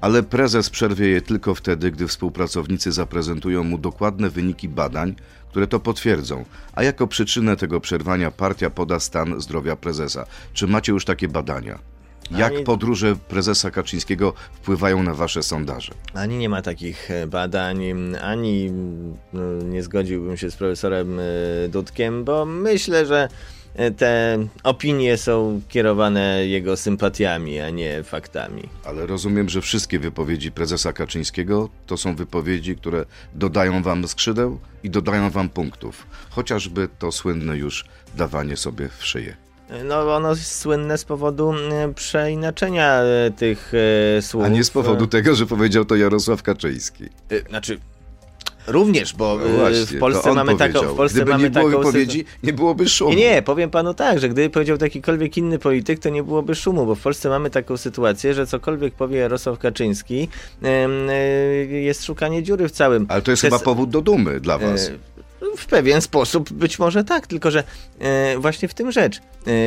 Ale 0.00 0.22
prezes 0.22 0.70
przerwie 0.70 1.08
je 1.08 1.20
tylko 1.20 1.54
wtedy, 1.54 1.90
gdy 1.90 2.08
współpracownicy 2.08 2.92
zaprezentują 2.92 3.64
mu 3.64 3.78
dokładne 3.78 4.30
wyniki 4.30 4.68
badań, 4.68 5.14
które 5.50 5.66
to 5.66 5.80
potwierdzą. 5.80 6.44
A 6.74 6.82
jako 6.82 7.06
przyczynę 7.06 7.56
tego 7.56 7.80
przerwania 7.80 8.30
partia 8.30 8.70
poda 8.70 9.00
stan 9.00 9.40
zdrowia 9.40 9.76
prezesa. 9.76 10.26
Czy 10.52 10.66
macie 10.66 10.92
już 10.92 11.04
takie 11.04 11.28
badania? 11.28 11.78
Jak 12.30 12.52
Ani- 12.52 12.64
podróże 12.64 13.16
prezesa 13.16 13.70
Kaczyńskiego 13.70 14.32
wpływają 14.52 15.02
na 15.02 15.14
wasze 15.14 15.42
sondaże? 15.42 15.92
Ani 16.14 16.38
nie 16.38 16.48
ma 16.48 16.62
takich 16.62 17.10
e, 17.10 17.26
badań, 17.26 17.84
ani 18.22 18.66
mm, 18.66 19.70
nie 19.70 19.82
zgodziłbym 19.82 20.36
się 20.36 20.50
z 20.50 20.56
profesorem 20.56 21.18
e, 21.20 21.22
Dudkiem, 21.68 22.24
bo 22.24 22.44
myślę, 22.44 23.06
że 23.06 23.28
te 23.96 24.38
opinie 24.62 25.16
są 25.16 25.60
kierowane 25.68 26.46
jego 26.46 26.76
sympatiami, 26.76 27.60
a 27.60 27.70
nie 27.70 28.02
faktami. 28.02 28.62
Ale 28.84 29.06
rozumiem, 29.06 29.48
że 29.48 29.60
wszystkie 29.60 29.98
wypowiedzi 29.98 30.52
prezesa 30.52 30.92
Kaczyńskiego 30.92 31.68
to 31.86 31.96
są 31.96 32.16
wypowiedzi, 32.16 32.76
które 32.76 33.04
dodają 33.34 33.82
wam 33.82 34.08
skrzydeł 34.08 34.60
i 34.82 34.90
dodają 34.90 35.30
wam 35.30 35.48
punktów. 35.48 36.06
Chociażby 36.30 36.88
to 36.98 37.12
słynne 37.12 37.56
już 37.56 37.84
dawanie 38.16 38.56
sobie 38.56 38.88
w 38.98 39.04
szyję. 39.04 39.36
No, 39.84 40.16
ono 40.16 40.28
jest 40.28 40.58
słynne 40.58 40.98
z 40.98 41.04
powodu 41.04 41.52
e, 41.52 41.94
przeinaczenia 41.94 43.00
e, 43.00 43.30
tych 43.30 43.72
e, 44.18 44.22
słów. 44.22 44.44
A 44.44 44.48
nie 44.48 44.64
z 44.64 44.70
powodu 44.70 45.06
tego, 45.06 45.34
że 45.34 45.46
powiedział 45.46 45.84
to 45.84 45.96
Jarosław 45.96 46.42
Kaczyński. 46.42 47.04
E, 47.30 47.48
Znaczy, 47.48 47.78
również, 48.66 49.14
bo 49.14 49.38
No 49.38 49.46
e, 49.46 49.52
właśnie, 49.58 49.86
w 49.96 49.98
Polsce 49.98 50.32
mamy 50.34 50.56
taką. 50.56 50.80
W 50.82 50.96
Polsce 50.96 51.16
Gdyby 51.16 51.30
mamy 51.30 51.44
nie 51.44 51.50
było 51.50 51.64
taką 51.70 51.78
wypowiedzi, 51.78 52.24
nie 52.42 52.52
byłoby 52.52 52.88
szumu. 52.88 53.10
Nie, 53.10 53.16
nie, 53.16 53.42
powiem 53.42 53.70
panu 53.70 53.94
tak, 53.94 54.18
że 54.20 54.28
gdyby 54.28 54.50
powiedział 54.50 54.76
jakikolwiek 54.80 55.36
inny 55.36 55.58
polityk, 55.58 55.98
to 55.98 56.08
nie 56.08 56.22
byłoby 56.22 56.54
szumu, 56.54 56.86
bo 56.86 56.94
w 56.94 57.00
Polsce 57.00 57.28
mamy 57.28 57.50
taką 57.50 57.76
sytuację, 57.76 58.34
że 58.34 58.46
cokolwiek 58.46 58.94
powie 58.94 59.18
Jarosław 59.18 59.58
Kaczyński, 59.58 60.28
e, 60.62 60.88
jest 61.66 62.04
szukanie 62.04 62.42
dziury 62.42 62.68
w 62.68 62.70
całym. 62.72 63.06
Ale 63.08 63.22
to 63.22 63.30
jest 63.30 63.40
Przez- 63.42 63.52
chyba 63.52 63.64
powód 63.64 63.90
do 63.90 64.00
dumy 64.00 64.40
dla 64.40 64.58
was. 64.58 64.88
E, 64.88 64.92
W 65.56 65.66
pewien 65.66 66.00
sposób 66.00 66.52
być 66.52 66.78
może 66.78 67.04
tak, 67.04 67.26
tylko 67.26 67.50
że 67.50 67.64
e, 67.98 68.38
właśnie 68.38 68.68
w 68.68 68.74
tym 68.74 68.92
rzecz. 68.92 69.18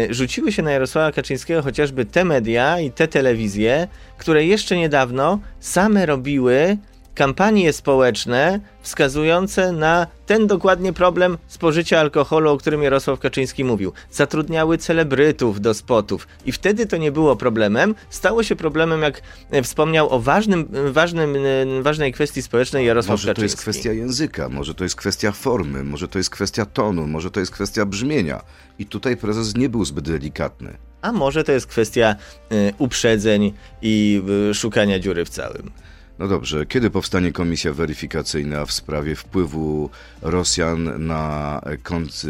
E, 0.10 0.14
rzuciły 0.14 0.52
się 0.52 0.62
na 0.64 0.72
Jarosława 0.72 1.12
Kaczyńskiego 1.12 1.62
chociażby 1.62 2.06
te 2.06 2.26
media 2.26 2.80
i 2.80 2.92
te 2.92 3.08
telewizje, 3.08 3.88
które 4.18 4.46
jeszcze 4.46 4.78
niedawno 4.78 5.40
same 5.60 6.06
robiły 6.06 6.78
kampanie 7.16 7.74
społeczne 7.74 8.60
wskazujące 8.82 9.72
na 9.72 10.08
ten 10.26 10.48
dokładnie 10.48 10.94
problem 10.94 11.38
spożycia 11.48 12.00
alkoholu, 12.00 12.52
o 12.52 12.58
którym 12.58 12.84
Jarosław 12.84 13.20
Kaczyński 13.20 13.64
mówił. 13.64 13.94
Zatrudniały 14.12 14.78
celebrytów 14.78 15.62
do 15.62 15.74
spotów 15.74 16.28
i 16.46 16.52
wtedy 16.52 16.86
to 16.86 16.98
nie 16.98 17.12
było 17.12 17.36
problemem. 17.36 17.96
Stało 18.10 18.44
się 18.44 18.56
problemem, 18.56 19.02
jak 19.02 19.22
wspomniał 19.64 20.10
o 20.10 20.20
ważnym, 20.20 20.68
ważnym, 20.92 21.38
ważnej 21.82 22.14
kwestii 22.14 22.42
społecznej 22.42 22.86
Jarosław 22.86 23.14
Może 23.20 23.28
Kaczyński. 23.28 23.42
to 23.42 23.52
jest 23.52 23.62
kwestia 23.62 23.92
języka, 23.94 24.50
może 24.50 24.74
to 24.76 24.84
jest 24.84 24.96
kwestia 24.96 25.32
formy, 25.32 25.84
może 25.84 26.08
to 26.08 26.18
jest 26.18 26.30
kwestia 26.30 26.66
tonu, 26.66 27.08
może 27.08 27.32
to 27.32 27.40
jest 27.40 27.52
kwestia 27.52 27.86
brzmienia. 27.86 28.42
I 28.80 28.86
tutaj 28.86 29.18
prezes 29.18 29.56
nie 29.56 29.70
był 29.70 29.86
zbyt 29.86 30.06
delikatny. 30.10 30.78
A 31.02 31.12
może 31.12 31.44
to 31.44 31.52
jest 31.52 31.68
kwestia 31.68 32.16
y, 32.52 32.74
uprzedzeń 32.78 33.54
i 33.82 34.22
y, 34.50 34.54
szukania 34.54 35.00
dziury 35.00 35.26
w 35.26 35.30
całym. 35.30 35.72
No 36.20 36.28
dobrze, 36.28 36.66
kiedy 36.66 36.90
powstanie 36.90 37.32
komisja 37.32 37.74
weryfikacyjna 37.74 38.66
w 38.66 38.72
sprawie 38.72 39.16
wpływu 39.16 39.90
Rosjan 40.22 41.08
na, 41.08 41.62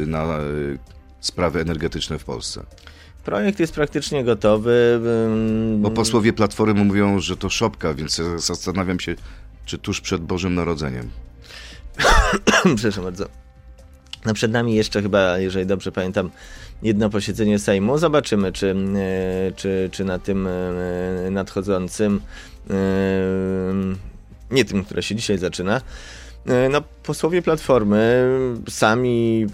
na 0.08 0.24
e, 0.24 0.42
sprawy 1.20 1.62
energetyczne 1.62 2.20
w 2.20 2.24
Polsce? 2.24 2.64
Projekt 3.24 3.60
jest 3.60 3.74
praktycznie 3.74 4.24
gotowy. 4.24 5.02
Bo 5.78 5.92
posłowie 5.92 6.34
Platformy 6.34 6.84
mówią, 6.84 7.20
że 7.20 7.38
to 7.38 7.50
szopka, 7.50 7.94
więc 7.94 8.22
zastanawiam 8.38 9.00
się, 9.00 9.16
czy 9.66 9.78
tuż 9.78 10.02
przed 10.02 10.22
Bożym 10.22 10.56
Narodzeniem. 10.56 11.10
Przepraszam 12.76 13.04
bardzo. 13.04 13.26
No 14.26 14.34
przed 14.34 14.52
nami 14.52 14.76
jeszcze 14.76 15.02
chyba, 15.02 15.38
jeżeli 15.38 15.66
dobrze 15.66 15.92
pamiętam, 15.92 16.30
jedno 16.82 17.10
posiedzenie 17.10 17.60
Sejmu. 17.60 17.98
Zobaczymy, 17.98 18.52
czy, 18.52 18.76
e, 18.96 19.52
czy, 19.52 19.90
czy 19.92 20.06
na 20.06 20.20
tym 20.20 20.48
e, 20.48 21.32
nadchodzącym, 21.32 22.22
nie 24.52 24.66
tym, 24.66 24.86
które 24.86 25.04
się 25.04 25.16
dzisiaj 25.16 25.38
zaczyna, 25.38 25.82
e, 26.48 26.70
no, 26.70 26.82
posłowie 27.04 27.42
Platformy 27.42 28.30
sami 28.70 29.46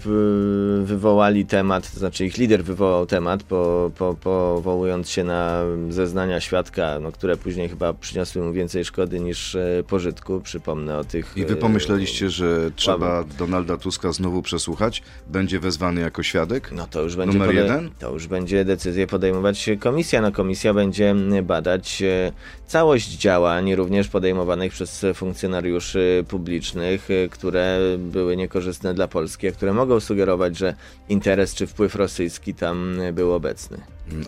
wywołali 0.82 1.46
temat, 1.46 1.92
to 1.92 1.98
znaczy 1.98 2.26
ich 2.26 2.38
lider 2.38 2.64
wywołał 2.64 3.06
temat, 3.06 3.42
po, 3.42 3.90
po, 3.98 4.14
powołując 4.14 5.10
się 5.10 5.24
na 5.24 5.62
zeznania 5.88 6.40
świadka, 6.40 6.98
no, 7.00 7.12
które 7.12 7.36
później 7.36 7.68
chyba 7.68 7.92
przyniosły 7.92 8.42
mu 8.42 8.52
więcej 8.52 8.84
szkody 8.84 9.20
niż 9.20 9.54
e, 9.54 9.82
pożytku. 9.88 10.40
Przypomnę 10.40 10.98
o 10.98 11.04
tych. 11.04 11.32
I 11.36 11.44
wy 11.44 11.54
e, 11.54 11.56
pomyśleliście, 11.56 12.30
że 12.30 12.70
trzeba 12.76 13.24
Donalda 13.38 13.76
Tuska 13.76 14.12
znowu 14.12 14.42
przesłuchać? 14.42 15.02
Będzie 15.26 15.60
wezwany 15.60 16.00
jako 16.00 16.22
świadek? 16.22 16.72
No 16.72 16.86
to 16.86 17.02
już 17.02 17.16
będzie 17.16 17.38
Numer 17.38 17.54
jeden? 17.54 17.90
To 17.98 18.12
już 18.12 18.26
będzie 18.26 18.64
decyzję 18.64 19.06
podejmować 19.06 19.70
komisja. 19.80 20.20
No 20.20 20.32
komisja 20.32 20.74
będzie 20.74 21.14
badać 21.42 22.02
e, 22.02 22.32
całość 22.66 23.08
działań, 23.08 23.74
również 23.74 24.08
podejmowanych 24.08 24.72
przez 24.72 25.06
funkcjonariuszy 25.14 26.24
publicznych, 26.28 27.08
które 27.40 27.78
były 27.98 28.36
niekorzystne 28.36 28.94
dla 28.94 29.08
Polski, 29.08 29.48
a 29.48 29.52
które 29.52 29.72
mogą 29.72 30.00
sugerować, 30.00 30.58
że 30.58 30.74
interes 31.08 31.54
czy 31.54 31.66
wpływ 31.66 31.94
rosyjski 31.94 32.54
tam 32.54 33.00
e, 33.00 33.12
był 33.12 33.32
obecny. 33.32 33.78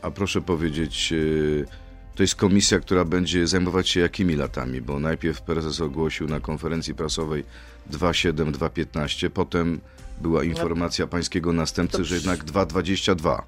A 0.02 0.10
proszę 0.10 0.40
powiedzieć, 0.40 1.12
y, 1.12 1.66
to 2.14 2.22
jest 2.22 2.34
komisja, 2.34 2.80
która 2.80 3.04
będzie 3.04 3.46
zajmować 3.46 3.88
się 3.88 4.00
jakimi 4.00 4.36
latami? 4.36 4.80
Bo 4.80 5.00
najpierw 5.00 5.42
prezes 5.42 5.80
ogłosił 5.80 6.28
na 6.28 6.40
konferencji 6.40 6.94
prasowej 6.94 7.44
2,7, 7.90 8.52
2,15, 8.52 9.30
potem 9.30 9.80
była 10.20 10.44
informacja 10.44 11.06
pańskiego 11.06 11.52
następcy, 11.52 12.04
że 12.04 12.14
jednak 12.14 12.44
2,22. 12.44 13.42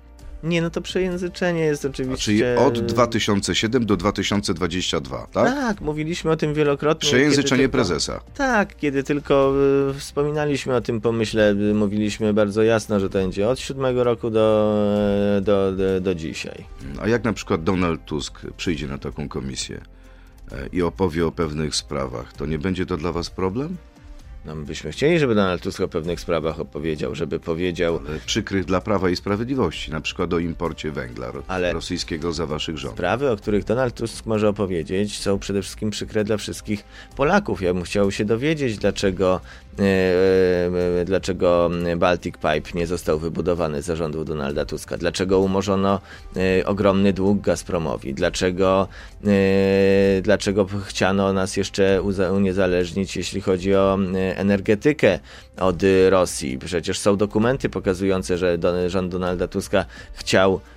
Nie, 0.44 0.62
no 0.62 0.70
to 0.70 0.80
przejęzyczenie 0.80 1.60
jest 1.60 1.84
oczywiście... 1.84 2.24
czyli 2.24 2.44
od 2.44 2.80
2007 2.80 3.86
do 3.86 3.96
2022, 3.96 5.26
tak? 5.32 5.54
Tak, 5.54 5.80
mówiliśmy 5.80 6.30
o 6.30 6.36
tym 6.36 6.54
wielokrotnie. 6.54 7.08
Przejęzyczenie 7.08 7.62
tylko- 7.62 7.72
prezesa. 7.72 8.20
Tak, 8.34 8.76
kiedy 8.76 9.02
tylko 9.02 9.54
y, 9.90 9.94
wspominaliśmy 9.98 10.74
o 10.74 10.80
tym 10.80 11.00
pomyśle, 11.00 11.50
y, 11.50 11.74
mówiliśmy 11.74 12.34
bardzo 12.34 12.62
jasno, 12.62 13.00
że 13.00 13.10
to 13.10 13.18
będzie 13.18 13.48
od 13.48 13.60
siódmego 13.60 14.04
roku 14.04 14.30
do, 14.30 14.74
e, 15.38 15.40
do, 15.40 15.72
do, 15.72 16.00
do 16.00 16.14
dzisiaj. 16.14 16.64
A 17.02 17.08
jak 17.08 17.24
na 17.24 17.32
przykład 17.32 17.64
Donald 17.64 18.04
Tusk 18.04 18.40
przyjdzie 18.56 18.86
na 18.86 18.98
taką 18.98 19.28
komisję 19.28 19.80
e, 20.52 20.66
i 20.72 20.82
opowie 20.82 21.26
o 21.26 21.32
pewnych 21.32 21.76
sprawach, 21.76 22.32
to 22.32 22.46
nie 22.46 22.58
będzie 22.58 22.86
to 22.86 22.96
dla 22.96 23.12
was 23.12 23.30
problem? 23.30 23.76
No, 24.44 24.54
my 24.54 24.64
byśmy 24.64 24.92
chcieli, 24.92 25.18
żeby 25.18 25.34
Donald 25.34 25.62
Tusk 25.62 25.80
o 25.80 25.88
pewnych 25.88 26.20
sprawach 26.20 26.60
opowiedział, 26.60 27.14
żeby 27.14 27.40
powiedział, 27.40 28.00
Ale 28.08 28.18
przykrych 28.26 28.64
dla 28.64 28.80
Prawa 28.80 29.10
i 29.10 29.16
Sprawiedliwości, 29.16 29.90
na 29.90 30.00
przykład 30.00 30.32
o 30.32 30.38
imporcie 30.38 30.90
węgla 30.90 31.32
Ale- 31.48 31.72
rosyjskiego 31.72 32.32
za 32.32 32.46
waszych 32.46 32.78
rządów. 32.78 32.98
Sprawy, 32.98 33.30
o 33.30 33.36
których 33.36 33.64
Donald 33.64 33.94
Tusk 33.94 34.26
może 34.26 34.48
opowiedzieć, 34.48 35.18
są 35.18 35.38
przede 35.38 35.62
wszystkim 35.62 35.90
przykre 35.90 36.24
dla 36.24 36.36
wszystkich 36.36 36.84
Polaków. 37.16 37.62
Ja 37.62 37.74
bym 37.74 37.82
chciał 37.82 38.10
się 38.10 38.24
dowiedzieć, 38.24 38.78
dlaczego, 38.78 39.40
dlaczego 41.04 41.70
Baltic 41.96 42.34
Pipe 42.34 42.70
nie 42.74 42.86
został 42.86 43.18
wybudowany 43.18 43.82
za 43.82 43.96
rządów 43.96 44.24
Donalda 44.24 44.64
Tuska, 44.64 44.96
dlaczego 44.96 45.38
umorzono 45.38 46.00
e, 46.36 46.66
ogromny 46.66 47.12
dług 47.12 47.40
Gazpromowi, 47.40 48.14
dlaczego, 48.14 48.88
e, 49.26 50.22
dlaczego 50.22 50.66
chciano 50.84 51.32
nas 51.32 51.56
jeszcze 51.56 52.02
uniezależnić, 52.32 53.16
jeśli 53.16 53.40
chodzi 53.40 53.74
o 53.74 53.98
e, 54.14 54.38
energetykę 54.38 55.18
od 55.56 55.82
e, 55.84 56.10
Rosji. 56.10 56.58
Przecież 56.58 56.98
są 56.98 57.16
dokumenty 57.16 57.68
pokazujące, 57.68 58.38
że 58.38 58.58
rząd 58.86 59.12
Donalda 59.12 59.48
Tuska 59.48 59.84
chciał 60.12 60.54
e, 60.54 60.73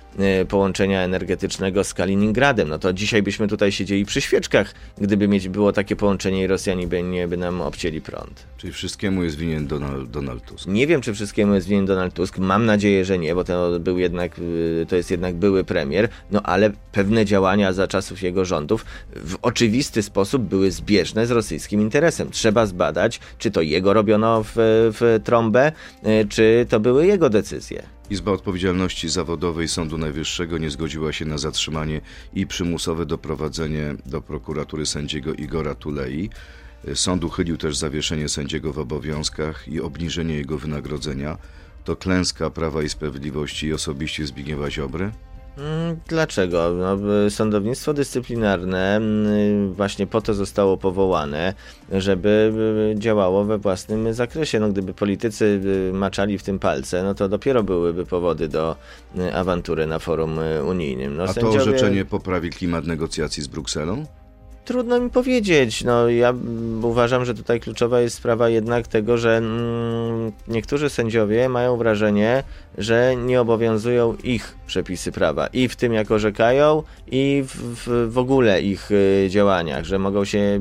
połączenia 0.48 1.02
energetycznego 1.02 1.84
z 1.84 1.94
Kaliningradem. 1.94 2.68
No 2.68 2.78
to 2.78 2.92
dzisiaj 2.92 3.22
byśmy 3.22 3.48
tutaj 3.48 3.72
siedzieli 3.72 4.04
przy 4.04 4.20
świeczkach, 4.20 4.74
gdyby 4.98 5.28
mieć 5.28 5.48
było 5.48 5.72
takie 5.72 5.96
połączenie 5.96 6.42
i 6.42 6.46
Rosjanie 6.46 6.86
by, 6.86 7.02
nie, 7.02 7.28
by 7.28 7.36
nam 7.36 7.60
obcięli 7.60 8.00
prąd. 8.00 8.46
Czyli 8.56 8.72
wszystkiemu 8.72 9.24
jest 9.24 9.36
winien 9.36 9.66
Donald, 9.66 10.10
Donald 10.10 10.44
Tusk. 10.44 10.66
Nie 10.66 10.86
wiem, 10.86 11.00
czy 11.00 11.14
wszystkiemu 11.14 11.54
jest 11.54 11.68
winien 11.68 11.86
Donald 11.86 12.14
Tusk. 12.14 12.38
Mam 12.38 12.66
nadzieję, 12.66 13.04
że 13.04 13.18
nie, 13.18 13.34
bo 13.34 13.44
to 13.44 13.80
był 13.80 13.98
jednak, 13.98 14.38
y, 14.38 14.86
to 14.88 14.96
jest 14.96 15.10
jednak 15.10 15.34
były 15.34 15.64
premier, 15.64 16.08
no 16.30 16.42
ale 16.42 16.70
pewne 16.92 17.24
działania 17.24 17.72
za 17.72 17.88
czasów 17.88 18.22
jego 18.22 18.44
rządów 18.44 18.84
w 19.16 19.36
oczywisty 19.42 20.02
sposób 20.02 20.42
były 20.42 20.70
zbieżne 20.70 21.26
z 21.26 21.30
rosyjskim 21.30 21.80
interesem. 21.80 22.30
Trzeba 22.30 22.66
zbadać, 22.66 23.20
czy 23.38 23.50
to 23.50 23.60
jego 23.60 23.92
robiono 23.92 24.42
w, 24.42 24.52
w 25.00 25.20
trąbę, 25.24 25.72
y, 26.06 26.26
czy 26.28 26.66
to 26.68 26.80
były 26.80 27.06
jego 27.06 27.30
decyzje. 27.30 27.97
Izba 28.10 28.32
Odpowiedzialności 28.32 29.08
Zawodowej 29.08 29.68
Sądu 29.68 29.98
Najwyższego 29.98 30.58
nie 30.58 30.70
zgodziła 30.70 31.12
się 31.12 31.24
na 31.24 31.38
zatrzymanie 31.38 32.00
i 32.34 32.46
przymusowe 32.46 33.06
doprowadzenie 33.06 33.94
do 34.06 34.20
prokuratury 34.20 34.86
sędziego 34.86 35.34
Igora 35.34 35.74
Tulei. 35.74 36.30
Sąd 36.94 37.24
uchylił 37.24 37.56
też 37.56 37.76
zawieszenie 37.76 38.28
sędziego 38.28 38.72
w 38.72 38.78
obowiązkach 38.78 39.68
i 39.68 39.80
obniżenie 39.80 40.34
jego 40.34 40.58
wynagrodzenia. 40.58 41.38
To 41.84 41.96
klęska 41.96 42.50
Prawa 42.50 42.82
i 42.82 42.88
Sprawiedliwości 42.88 43.66
i 43.66 43.72
osobiście 43.72 44.26
Zbigniewa 44.26 44.70
Ziobry? 44.70 45.12
Mm, 45.58 45.96
dlaczego? 46.08 46.74
No, 46.74 46.96
sądownictwo 47.30 47.94
dyscyplinarne 47.94 48.96
mm, 48.96 49.74
właśnie 49.74 50.06
po 50.06 50.20
to 50.20 50.34
zostało 50.34 50.76
powołane, 50.76 51.54
żeby 51.92 52.52
działało 52.98 53.44
we 53.44 53.58
własnym 53.58 54.14
zakresie. 54.14 54.60
No, 54.60 54.68
gdyby 54.68 54.94
politycy 54.94 55.60
maczali 55.92 56.38
w 56.38 56.42
tym 56.42 56.58
palce, 56.58 57.02
no 57.02 57.14
to 57.14 57.28
dopiero 57.28 57.62
byłyby 57.62 58.06
powody 58.06 58.48
do 58.48 58.76
awantury 59.34 59.86
na 59.86 59.98
forum 59.98 60.38
unijnym. 60.68 61.16
No, 61.16 61.22
A 61.22 61.32
sędziowie... 61.32 61.56
to 61.56 61.62
orzeczenie 61.62 62.04
poprawi 62.04 62.50
klimat 62.50 62.86
negocjacji 62.86 63.42
z 63.42 63.46
Brukselą? 63.46 64.04
Trudno 64.64 65.00
mi 65.00 65.10
powiedzieć. 65.10 65.84
No, 65.84 66.08
ja 66.08 66.34
uważam, 66.82 67.24
że 67.24 67.34
tutaj 67.34 67.60
kluczowa 67.60 68.00
jest 68.00 68.16
sprawa 68.16 68.48
jednak 68.48 68.88
tego, 68.88 69.18
że 69.18 69.36
mm, 69.36 70.32
niektórzy 70.48 70.90
sędziowie 70.90 71.48
mają 71.48 71.76
wrażenie, 71.76 72.42
że 72.78 73.16
nie 73.16 73.40
obowiązują 73.40 74.16
ich 74.24 74.57
przepisy 74.68 75.12
prawa 75.12 75.46
i 75.46 75.68
w 75.68 75.76
tym, 75.76 75.92
jak 75.92 76.10
orzekają, 76.10 76.82
i 77.10 77.44
w, 77.46 77.56
w, 77.56 78.12
w 78.12 78.18
ogóle 78.18 78.62
ich 78.62 78.90
y, 78.90 79.26
działaniach, 79.30 79.84
że 79.84 79.98
mogą 79.98 80.24
się 80.24 80.60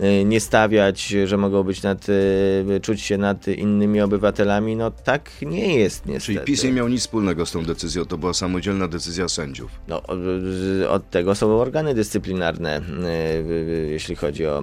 y, 0.00 0.24
nie 0.24 0.40
stawiać, 0.40 1.06
że 1.24 1.36
mogą 1.36 1.62
być 1.62 1.82
nad, 1.82 2.08
y, 2.08 2.80
czuć 2.82 3.00
się 3.00 3.18
nad 3.18 3.48
innymi 3.48 4.00
obywatelami. 4.00 4.76
No 4.76 4.90
tak 4.90 5.30
nie 5.42 5.78
jest 5.78 6.06
niestety. 6.06 6.34
Czyli 6.34 6.46
PiS 6.46 6.64
nie 6.64 6.72
miał 6.72 6.88
nic 6.88 7.00
wspólnego 7.00 7.46
z 7.46 7.52
tą 7.52 7.64
decyzją, 7.64 8.04
to 8.04 8.18
była 8.18 8.34
samodzielna 8.34 8.88
decyzja 8.88 9.28
sędziów. 9.28 9.70
No, 9.88 10.02
od 10.88 11.10
tego 11.10 11.34
są 11.34 11.60
organy 11.60 11.94
dyscyplinarne 11.94 12.80
jeśli 13.90 14.16
chodzi 14.16 14.46
o 14.46 14.62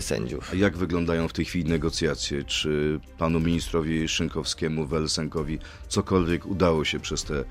sędziów. 0.00 0.50
A 0.52 0.56
jak 0.56 0.76
wyglądają 0.76 1.28
w 1.28 1.32
tej 1.32 1.44
chwili 1.44 1.70
negocjacje? 1.70 2.44
Czy 2.44 3.00
panu 3.18 3.40
ministrowi 3.40 4.08
Szynkowskiemu, 4.08 4.86
Welsenkowi 4.86 5.58
cokolwiek 5.88 6.46
udało 6.46 6.84
się 6.84 7.00
przez 7.00 7.24
te 7.24 7.44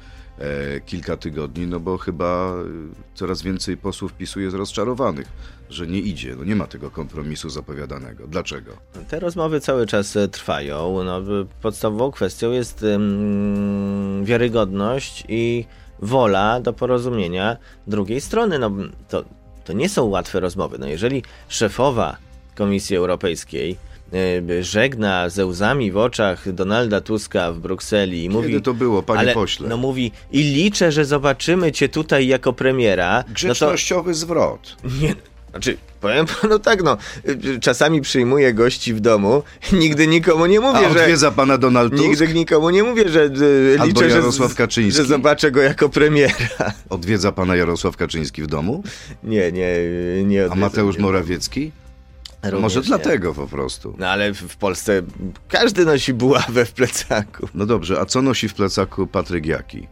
kilka 0.85 1.17
tygodni? 1.17 1.67
No 1.67 1.79
bo 1.79 1.97
chyba 1.97 2.25
e, 2.25 2.63
coraz 3.13 3.41
więcej 3.41 3.77
posłów 3.77 4.13
PiSu 4.13 4.39
jest 4.39 4.55
rozczarowanych, 4.55 5.27
że 5.69 5.87
nie 5.87 5.99
idzie, 5.99 6.35
no 6.35 6.43
nie 6.43 6.55
ma 6.55 6.67
tego 6.67 6.91
kompromisu 6.91 7.49
zapowiadanego. 7.49 8.27
Dlaczego? 8.27 8.71
Te 9.09 9.19
rozmowy 9.19 9.59
cały 9.59 9.87
czas 9.87 10.17
trwają. 10.31 11.03
No, 11.03 11.21
podstawową 11.61 12.11
kwestią 12.11 12.51
jest 12.51 12.83
um, 12.83 14.25
wiarygodność 14.25 15.23
i 15.29 15.65
wola 15.99 16.59
do 16.59 16.73
porozumienia 16.73 17.57
drugiej 17.87 18.21
strony. 18.21 18.59
No, 18.59 18.71
to 19.09 19.25
to 19.65 19.73
nie 19.73 19.89
są 19.89 20.05
łatwe 20.05 20.39
rozmowy. 20.39 20.77
No 20.79 20.87
jeżeli 20.87 21.23
szefowa 21.47 22.17
Komisji 22.55 22.95
Europejskiej 22.95 23.71
e, 23.71 23.94
żegna 24.61 25.29
ze 25.29 25.45
łzami 25.45 25.91
w 25.91 25.97
oczach 25.97 26.53
Donalda 26.53 27.01
Tuska 27.01 27.51
w 27.51 27.59
Brukseli 27.59 28.23
i 28.23 28.29
mówi... 28.29 28.47
Kiedy 28.47 28.61
to 28.61 28.73
było, 28.73 29.03
panie 29.03 29.19
ale, 29.19 29.33
pośle? 29.33 29.69
No 29.69 29.77
mówi, 29.77 30.11
i 30.31 30.43
liczę, 30.43 30.91
że 30.91 31.05
zobaczymy 31.05 31.71
cię 31.71 31.89
tutaj 31.89 32.27
jako 32.27 32.53
premiera. 32.53 33.23
Grzecznościowy 33.33 34.09
no 34.09 34.13
to, 34.13 34.19
zwrot. 34.19 34.75
Nie, 35.01 35.15
znaczy, 35.49 35.77
powiem 36.01 36.25
panu 36.41 36.59
tak, 36.59 36.83
no, 36.83 36.97
czasami 37.61 38.01
przyjmuję 38.01 38.53
gości 38.53 38.93
w 38.93 38.99
domu, 38.99 39.43
nigdy 39.73 40.07
nikomu 40.07 40.45
nie 40.45 40.59
mówię, 40.59 40.87
A 40.87 40.93
że... 40.93 41.01
odwiedza 41.01 41.31
pana 41.31 41.57
Donald 41.57 41.91
Tusk? 41.91 42.03
Nigdy 42.03 42.33
nikomu 42.33 42.69
nie 42.69 42.83
mówię, 42.83 43.09
że 43.09 43.29
liczę, 43.29 43.81
Albo 43.81 44.03
Jarosław 44.03 44.51
że, 44.51 44.57
Kaczyński. 44.57 44.97
że 44.97 45.05
zobaczę 45.05 45.51
go 45.51 45.61
jako 45.61 45.89
premiera. 45.89 46.33
Odwiedza 46.89 47.31
pana 47.31 47.55
Jarosław 47.55 47.97
Kaczyński 47.97 48.41
w 48.41 48.47
domu? 48.47 48.83
Nie, 49.23 49.51
nie, 49.51 49.75
nie 50.23 50.45
odwiedza. 50.45 50.53
A 50.53 50.55
Mateusz 50.55 50.97
Morawiecki? 50.97 51.71
Również 52.51 52.75
Może 52.75 52.81
dlatego 52.81 53.33
po 53.33 53.47
prostu. 53.47 53.95
No 53.97 54.07
ale 54.07 54.33
w 54.33 54.57
Polsce 54.57 55.01
każdy 55.47 55.85
nosi 55.85 56.13
buławę 56.13 56.65
w 56.65 56.71
plecaku. 56.71 57.47
No 57.53 57.65
dobrze, 57.65 57.99
a 57.99 58.05
co 58.05 58.21
nosi 58.21 58.49
w 58.49 58.53
plecaku 58.53 59.07
Patryk 59.07 59.45
Jaki? 59.45 59.87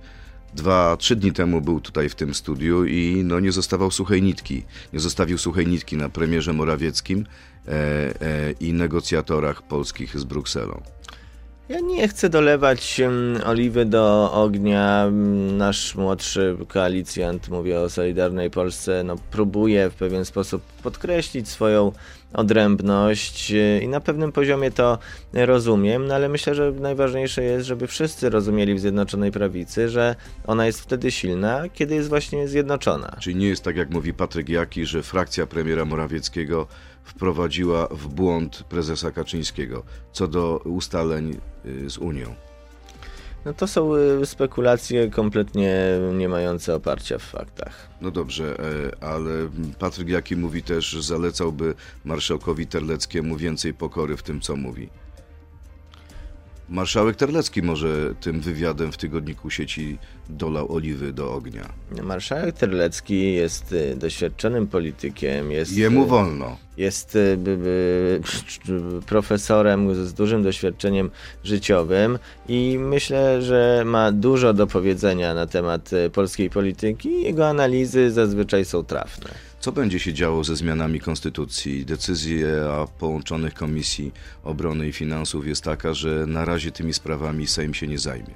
Dwa, 0.55 0.97
trzy 0.97 1.15
dni 1.15 1.31
temu 1.31 1.61
był 1.61 1.81
tutaj 1.81 2.09
w 2.09 2.15
tym 2.15 2.33
studiu 2.33 2.85
i 2.85 3.21
no, 3.25 3.39
nie 3.39 3.51
zostawał 3.51 3.91
suchej 3.91 4.21
nitki. 4.21 4.63
Nie 4.93 4.99
zostawił 4.99 5.37
suchej 5.37 5.67
nitki 5.67 5.97
na 5.97 6.09
premierze 6.09 6.53
Morawieckim 6.53 7.25
e, 7.67 7.71
e, 7.71 8.51
i 8.59 8.73
negocjatorach 8.73 9.61
polskich 9.61 10.19
z 10.19 10.23
Brukselą. 10.23 10.81
Ja 11.69 11.79
nie 11.79 12.07
chcę 12.07 12.29
dolewać 12.29 13.01
oliwy 13.45 13.85
do 13.85 14.31
ognia. 14.33 15.11
Nasz 15.57 15.95
młodszy 15.95 16.57
koalicjant, 16.67 17.49
mówię 17.49 17.79
o 17.79 17.89
Solidarnej 17.89 18.49
Polsce, 18.49 19.03
no, 19.03 19.15
próbuje 19.31 19.89
w 19.89 19.93
pewien 19.93 20.25
sposób 20.25 20.61
podkreślić 20.83 21.49
swoją 21.49 21.91
odrębność 22.33 23.51
e, 23.51 23.79
i 23.79 23.87
na 23.87 23.99
pewnym 23.99 24.31
poziomie 24.31 24.71
to 24.71 24.97
rozumiem, 25.33 26.07
no 26.07 26.15
ale 26.15 26.29
myślę, 26.29 26.55
że 26.55 26.71
najważniejsze 26.71 27.43
jest, 27.43 27.65
żeby 27.65 27.87
wszyscy 27.87 28.29
rozumieli 28.29 28.73
w 28.73 28.79
Zjednoczonej 28.79 29.31
Prawicy, 29.31 29.89
że 29.89 30.15
ona 30.47 30.65
jest 30.65 30.81
wtedy 30.81 31.11
silna, 31.11 31.69
kiedy 31.73 31.95
jest 31.95 32.09
właśnie 32.09 32.47
zjednoczona. 32.47 33.17
Czyli 33.19 33.35
nie 33.35 33.47
jest 33.47 33.63
tak, 33.63 33.75
jak 33.75 33.89
mówi 33.89 34.13
Patryk 34.13 34.49
Jaki, 34.49 34.85
że 34.85 35.03
frakcja 35.03 35.47
premiera 35.47 35.85
Morawieckiego 35.85 36.67
wprowadziła 37.03 37.87
w 37.91 38.07
błąd 38.07 38.63
prezesa 38.69 39.11
Kaczyńskiego 39.11 39.83
co 40.11 40.27
do 40.27 40.57
ustaleń 40.57 41.37
y, 41.65 41.89
z 41.89 41.97
Unią. 41.97 42.35
No 43.45 43.53
to 43.53 43.67
są 43.67 43.95
y, 43.95 44.25
spekulacje 44.25 45.09
kompletnie 45.09 45.99
nie 46.13 46.29
mające 46.29 46.75
oparcia 46.75 47.17
w 47.17 47.23
faktach. 47.23 47.89
No 48.01 48.11
dobrze, 48.11 48.55
e, 48.59 49.03
ale 49.03 49.29
Patryk 49.79 50.09
Jaki 50.09 50.35
mówi 50.35 50.63
też, 50.63 50.85
że 50.85 51.01
zalecałby 51.01 51.75
marszałkowi 52.05 52.67
Terleckiemu 52.67 53.37
więcej 53.37 53.73
pokory 53.73 54.17
w 54.17 54.23
tym, 54.23 54.41
co 54.41 54.55
mówi. 54.55 54.89
Marszałek 56.69 57.15
Terlecki 57.15 57.61
może 57.61 58.13
tym 58.21 58.39
wywiadem 58.41 58.91
w 58.91 58.97
tygodniku 58.97 59.49
sieci 59.49 59.97
dolał 60.29 60.75
oliwy 60.75 61.13
do 61.13 61.33
ognia. 61.33 61.69
Marszałek 62.03 62.55
Terlecki 62.55 63.33
jest 63.33 63.71
y, 63.71 63.95
doświadczonym 63.95 64.67
politykiem. 64.67 65.51
Jest, 65.51 65.77
Jemu 65.77 66.03
y, 66.03 66.07
wolno. 66.07 66.57
Jest 66.77 67.15
y, 67.15 67.37
profesorem 69.05 70.05
z 70.05 70.13
dużym 70.13 70.43
doświadczeniem 70.43 71.09
życiowym 71.43 72.19
i 72.47 72.77
myślę, 72.79 73.41
że 73.41 73.83
ma 73.85 74.11
dużo 74.11 74.53
do 74.53 74.67
powiedzenia 74.67 75.33
na 75.33 75.47
temat 75.47 75.89
polskiej 76.13 76.49
polityki. 76.49 77.21
Jego 77.21 77.47
analizy 77.47 78.11
zazwyczaj 78.11 78.65
są 78.65 78.83
trafne. 78.83 79.29
Co 79.63 79.71
będzie 79.71 79.99
się 79.99 80.13
działo 80.13 80.43
ze 80.43 80.55
zmianami 80.55 80.99
konstytucji? 80.99 81.85
Decyzja 81.85 82.47
połączonych 82.99 83.53
Komisji 83.53 84.11
Obrony 84.43 84.87
i 84.87 84.93
Finansów 84.93 85.47
jest 85.47 85.63
taka, 85.63 85.93
że 85.93 86.25
na 86.27 86.45
razie 86.45 86.71
tymi 86.71 86.93
sprawami 86.93 87.47
Sejm 87.47 87.73
się 87.73 87.87
nie 87.87 87.99
zajmie. 87.99 88.33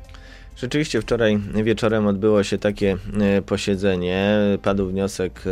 Rzeczywiście 0.58 1.02
wczoraj 1.02 1.40
wieczorem 1.64 2.08
odbyło 2.08 2.44
się 2.44 2.58
takie 2.58 2.98
e, 3.22 3.42
posiedzenie. 3.42 4.38
Padł 4.62 4.88
wniosek 4.88 5.44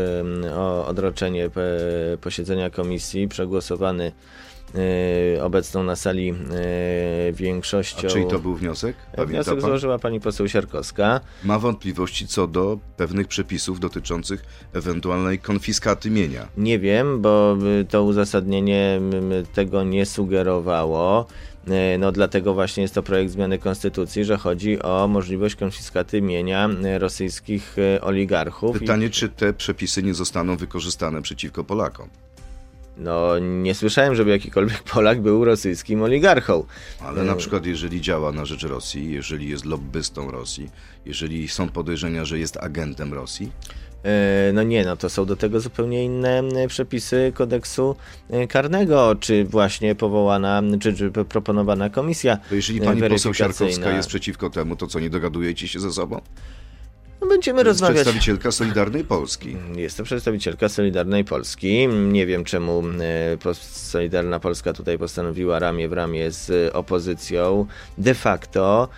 e, 0.44 0.56
o 0.56 0.88
odroczenie 0.88 1.46
e, 1.46 1.50
posiedzenia 2.18 2.70
komisji, 2.70 3.28
przegłosowany 3.28 4.12
obecną 5.42 5.84
na 5.84 5.96
sali 5.96 6.34
większością. 7.34 8.08
A 8.08 8.12
czyj 8.12 8.28
to 8.28 8.40
był 8.40 8.56
wniosek? 8.56 8.96
Pamięta 8.98 9.26
wniosek 9.26 9.54
pan? 9.54 9.70
złożyła 9.70 10.00
pani 10.00 10.20
poseł 10.20 10.48
Siarkowska. 10.48 11.22
Ma 11.44 11.60
wątpliwości 11.60 12.28
co 12.28 12.48
do 12.48 12.80
pewnych 12.98 13.28
przepisów 13.28 13.80
dotyczących 13.80 14.46
ewentualnej 14.74 15.40
konfiskaty 15.40 16.10
mienia. 16.10 16.48
Nie 16.58 16.80
wiem, 16.80 17.22
bo 17.22 17.58
to 17.90 18.04
uzasadnienie 18.04 19.02
tego 19.54 19.84
nie 19.84 20.06
sugerowało. 20.06 21.28
E, 21.68 21.98
no 21.98 22.12
dlatego 22.12 22.54
właśnie 22.54 22.84
jest 22.84 22.96
to 22.96 23.04
projekt 23.04 23.32
zmiany 23.32 23.60
konstytucji, 23.60 24.26
że 24.26 24.38
chodzi 24.38 24.82
o 24.82 25.08
możliwość 25.08 25.56
konfiskaty 25.56 26.22
mienia 26.22 26.70
rosyjskich 26.98 27.76
oligarchów. 28.02 28.80
Pytanie, 28.80 29.06
I... 29.06 29.10
czy 29.10 29.30
te 29.30 29.54
przepisy 29.54 30.04
nie 30.04 30.14
zostaną 30.14 30.58
wykorzystane 30.58 31.22
przeciwko 31.22 31.64
Polakom? 31.64 32.10
No, 32.98 33.40
nie 33.40 33.76
słyszałem, 33.76 34.16
żeby 34.16 34.30
jakikolwiek 34.30 34.84
Polak 34.84 35.22
był 35.22 35.46
rosyjskim 35.46 36.02
oligarchą. 36.02 36.64
Ale 37.02 37.24
na 37.24 37.36
przykład, 37.36 37.66
jeżeli 37.66 38.02
działa 38.02 38.32
na 38.32 38.46
rzecz 38.46 38.64
Rosji, 38.64 39.12
jeżeli 39.12 39.50
jest 39.50 39.66
lobbystą 39.66 40.32
Rosji, 40.32 40.70
jeżeli 41.06 41.48
są 41.48 41.70
podejrzenia, 41.70 42.26
że 42.26 42.40
jest 42.40 42.58
agentem 42.58 43.14
Rosji? 43.14 43.52
E, 44.06 44.54
no 44.54 44.64
nie, 44.64 44.86
no 44.86 44.98
to 44.98 45.10
są 45.10 45.26
do 45.26 45.36
tego 45.36 45.60
zupełnie 45.60 46.06
inne 46.06 46.44
przepisy 46.68 47.32
kodeksu 47.36 47.96
e, 48.30 48.48
karnego, 48.48 49.16
czy 49.20 49.46
właśnie 49.46 49.96
powołana, 49.96 50.62
czy, 50.80 50.94
czy 50.94 51.12
proponowana 51.12 51.90
komisja. 51.90 52.38
To 52.50 52.56
jeżeli 52.56 52.82
pani 52.82 53.02
poseł 53.10 53.34
Siarkowska 53.34 53.92
jest 53.92 54.08
przeciwko 54.08 54.50
temu, 54.50 54.76
to 54.76 54.88
co, 54.88 55.00
nie 55.00 55.10
dogadujecie 55.10 55.68
się 55.68 55.80
ze 55.80 55.92
sobą? 55.92 56.22
No 57.22 57.28
będziemy 57.28 57.60
jest 57.60 57.68
rozmawiać. 57.68 57.96
przedstawicielka 57.96 58.52
Solidarnej 58.52 59.04
Polski. 59.04 59.58
Jest 59.76 59.98
to 59.98 60.04
przedstawicielka 60.04 60.70
Solidarnej 60.70 61.26
Polski. 61.26 61.88
Nie 61.88 62.26
wiem 62.26 62.44
czemu 62.44 62.84
e, 63.42 63.54
Solidarna 63.62 64.40
Polska 64.40 64.74
tutaj 64.74 64.98
postanowiła 64.98 65.60
ramię 65.60 65.90
w 65.90 65.94
ramię 65.94 66.32
z 66.32 66.76
opozycją 66.76 67.66
de 67.98 68.14
facto 68.14 68.90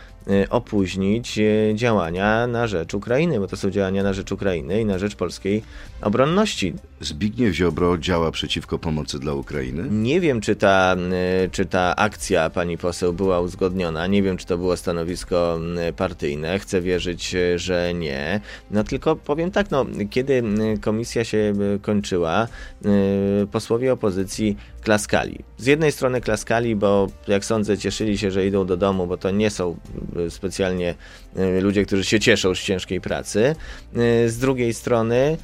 opóźnić 0.50 1.40
e, 1.40 1.76
działania 1.76 2.48
na 2.48 2.68
rzecz 2.68 2.94
Ukrainy, 2.94 3.40
bo 3.40 3.48
to 3.48 3.58
są 3.58 3.70
działania 3.70 4.04
na 4.04 4.14
rzecz 4.14 4.32
Ukrainy 4.32 4.82
i 4.82 4.86
na 4.86 5.00
rzecz 5.00 5.16
polskiej 5.16 5.64
obronności. 6.02 6.74
Zbigniew 7.02 7.56
Ziobro 7.56 7.98
działa 7.98 8.32
przeciwko 8.32 8.80
pomocy 8.80 9.20
dla 9.20 9.34
Ukrainy? 9.34 9.88
Nie 9.92 10.22
wiem, 10.22 10.42
czy 10.42 10.56
ta, 10.56 10.96
y, 11.46 11.50
czy 11.50 11.66
ta 11.66 11.96
akcja 11.96 12.50
pani 12.50 12.78
poseł 12.78 13.14
była 13.14 13.40
uzgodniona. 13.40 14.08
Nie 14.08 14.24
wiem, 14.24 14.38
czy 14.38 14.46
to 14.46 14.58
było 14.58 14.78
stanowisko 14.78 15.60
y, 15.90 15.94
partyjne. 15.94 16.60
Chcę 16.60 16.82
wierzyć, 16.82 17.36
y, 17.36 17.60
że 17.60 17.94
nie. 17.94 18.42
No 18.72 18.84
tylko 18.84 19.16
powiem 19.16 19.52
tak, 19.52 19.72
no, 19.72 19.86
kiedy 20.10 20.44
komisja 20.82 21.24
się 21.24 21.54
kończyła, 21.82 22.48
posłowie 23.52 23.94
opozycji 23.94 24.58
klaskali. 24.82 25.40
Z 25.58 25.66
jednej 25.66 25.92
strony 25.92 26.22
klaskali, 26.22 26.76
bo 26.76 27.08
jak 27.28 27.46
sądzę, 27.46 27.78
cieszyli 27.78 28.18
się, 28.18 28.32
że 28.32 28.48
idą 28.48 28.66
do 28.66 28.78
domu, 28.78 29.08
bo 29.08 29.18
to 29.18 29.32
nie 29.32 29.50
są 29.50 29.78
specjalnie 30.30 30.96
ludzie, 31.62 31.86
którzy 31.86 32.04
się 32.04 32.20
cieszą 32.20 32.56
z 32.56 32.60
ciężkiej 32.60 33.02
pracy. 33.02 33.56
Z 34.28 34.38
drugiej 34.38 34.74
strony, 34.74 35.38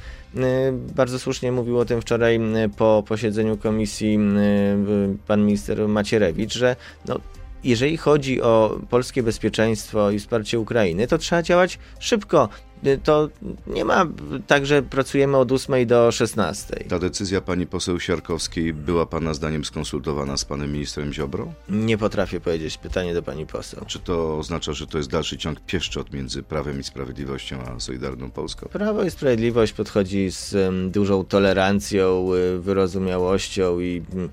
bardzo 0.94 1.18
słusznie 1.18 1.52
mówił 1.52 1.78
o 1.78 1.84
tym 1.84 2.00
wczoraj 2.00 2.36
y, 2.36 2.68
po 2.68 3.02
posiedzeniu 3.08 3.56
komisji 3.56 4.18
y, 4.18 5.16
pan 5.26 5.44
minister 5.44 5.88
Macierewicz, 5.88 6.54
że 6.54 6.76
no, 7.08 7.20
jeżeli 7.64 7.96
chodzi 7.96 8.42
o 8.42 8.80
polskie 8.90 9.22
bezpieczeństwo 9.22 10.10
i 10.10 10.18
wsparcie 10.18 10.60
Ukrainy, 10.60 11.06
to 11.06 11.18
trzeba 11.18 11.42
działać 11.42 11.78
szybko. 11.98 12.48
Y, 12.86 12.98
To 13.04 13.28
nie 13.66 13.84
ma 13.84 14.06
tak, 14.46 14.66
że 14.66 14.82
pracujemy 14.82 15.36
od 15.36 15.52
8 15.52 15.86
do 15.86 16.12
16. 16.12 16.84
Ta 16.88 16.98
decyzja 16.98 17.40
pani 17.40 17.66
poseł 17.66 18.00
Siarkowskiej 18.00 18.74
była 18.74 19.06
pana 19.06 19.34
zdaniem 19.34 19.64
skonsultowana 19.64 20.36
z 20.36 20.44
panem 20.44 20.72
ministrem 20.72 21.12
Ziobro? 21.12 21.52
Nie 21.68 21.98
potrafię 21.98 22.40
powiedzieć. 22.40 22.78
Pytanie 22.78 23.14
do 23.14 23.22
pani 23.22 23.46
poseł. 23.46 23.84
Czy 23.86 23.98
to 23.98 24.38
oznacza, 24.38 24.72
że 24.72 24.86
to 24.86 24.98
jest 24.98 25.10
dalszy 25.10 25.38
ciąg 25.38 25.60
pieszczot 25.60 26.12
między 26.12 26.42
Prawem 26.42 26.80
i 26.80 26.82
Sprawiedliwością 26.82 27.58
a 27.62 27.80
Solidarną 27.80 28.30
Polską? 28.30 28.68
Prawo 28.68 29.04
i 29.04 29.10
Sprawiedliwość 29.10 29.72
podchodzi 29.72 30.30
z 30.30 30.54
dużą 30.92 31.24
tolerancją, 31.24 32.28
y, 32.34 32.58
wyrozumiałością 32.58 33.80
i 33.80 34.02
mm, 34.12 34.30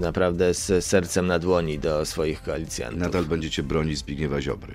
naprawdę 0.00 0.54
z 0.54 0.84
sercem 0.84 1.26
na 1.26 1.38
dłoni 1.38 1.78
do 1.78 2.06
swoich 2.06 2.42
koalicjantów. 2.42 3.00
Nadal 3.00 3.24
będziecie 3.24 3.62
bronić 3.62 3.98
Zbigniewa 3.98 4.40
Ziobry. 4.40 4.74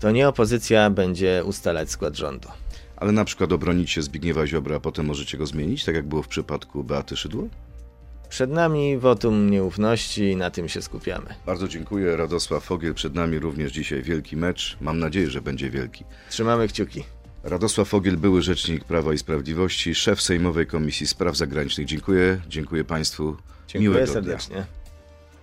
To 0.00 0.10
nie 0.10 0.28
opozycja 0.28 0.90
będzie 0.90 1.42
ustalać 1.44 1.90
skład 1.90 2.16
rządu. 2.16 2.48
Ale 2.96 3.12
na 3.12 3.24
przykład 3.24 3.52
obronicie 3.52 4.02
Zbigniewa 4.02 4.46
Ziobra, 4.46 4.76
a 4.76 4.80
potem 4.80 5.06
możecie 5.06 5.38
go 5.38 5.46
zmienić, 5.46 5.84
tak 5.84 5.94
jak 5.94 6.08
było 6.08 6.22
w 6.22 6.28
przypadku 6.28 6.84
Beaty 6.84 7.16
Szydło? 7.16 7.48
Przed 8.28 8.50
nami 8.50 8.98
wotum 8.98 9.50
nieufności 9.50 10.22
i 10.22 10.36
na 10.36 10.50
tym 10.50 10.68
się 10.68 10.82
skupiamy. 10.82 11.34
Bardzo 11.46 11.68
dziękuję. 11.68 12.16
Radosław 12.16 12.64
Fogiel. 12.64 12.94
Przed 12.94 13.14
nami 13.14 13.38
również 13.38 13.72
dzisiaj 13.72 14.02
wielki 14.02 14.36
mecz. 14.36 14.76
Mam 14.80 14.98
nadzieję, 14.98 15.30
że 15.30 15.42
będzie 15.42 15.70
wielki. 15.70 16.04
Trzymamy 16.30 16.68
kciuki. 16.68 17.04
Radosław 17.42 17.88
Fogiel, 17.88 18.16
były 18.16 18.42
rzecznik 18.42 18.84
Prawa 18.84 19.12
i 19.12 19.18
Sprawiedliwości, 19.18 19.94
szef 19.94 20.22
Sejmowej 20.22 20.66
Komisji 20.66 21.06
Spraw 21.06 21.36
Zagranicznych. 21.36 21.86
Dziękuję, 21.86 22.40
dziękuję 22.48 22.84
Państwu. 22.84 23.36
Dziękuję 23.72 23.90
Miłego 23.90 24.12
serdecznie. 24.12 24.66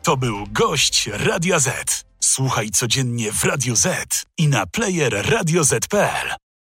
To 0.04 0.18
był 0.18 0.48
gość 0.52 1.10
Radia 1.14 1.60
Z. 1.60 2.06
Słuchaj 2.20 2.70
codziennie 2.70 3.32
w 3.32 3.44
Radio 3.44 3.76
Z 3.76 4.26
i 4.38 4.48
na 4.48 4.66
player 4.66 5.26
radioz.pl. 5.30 6.47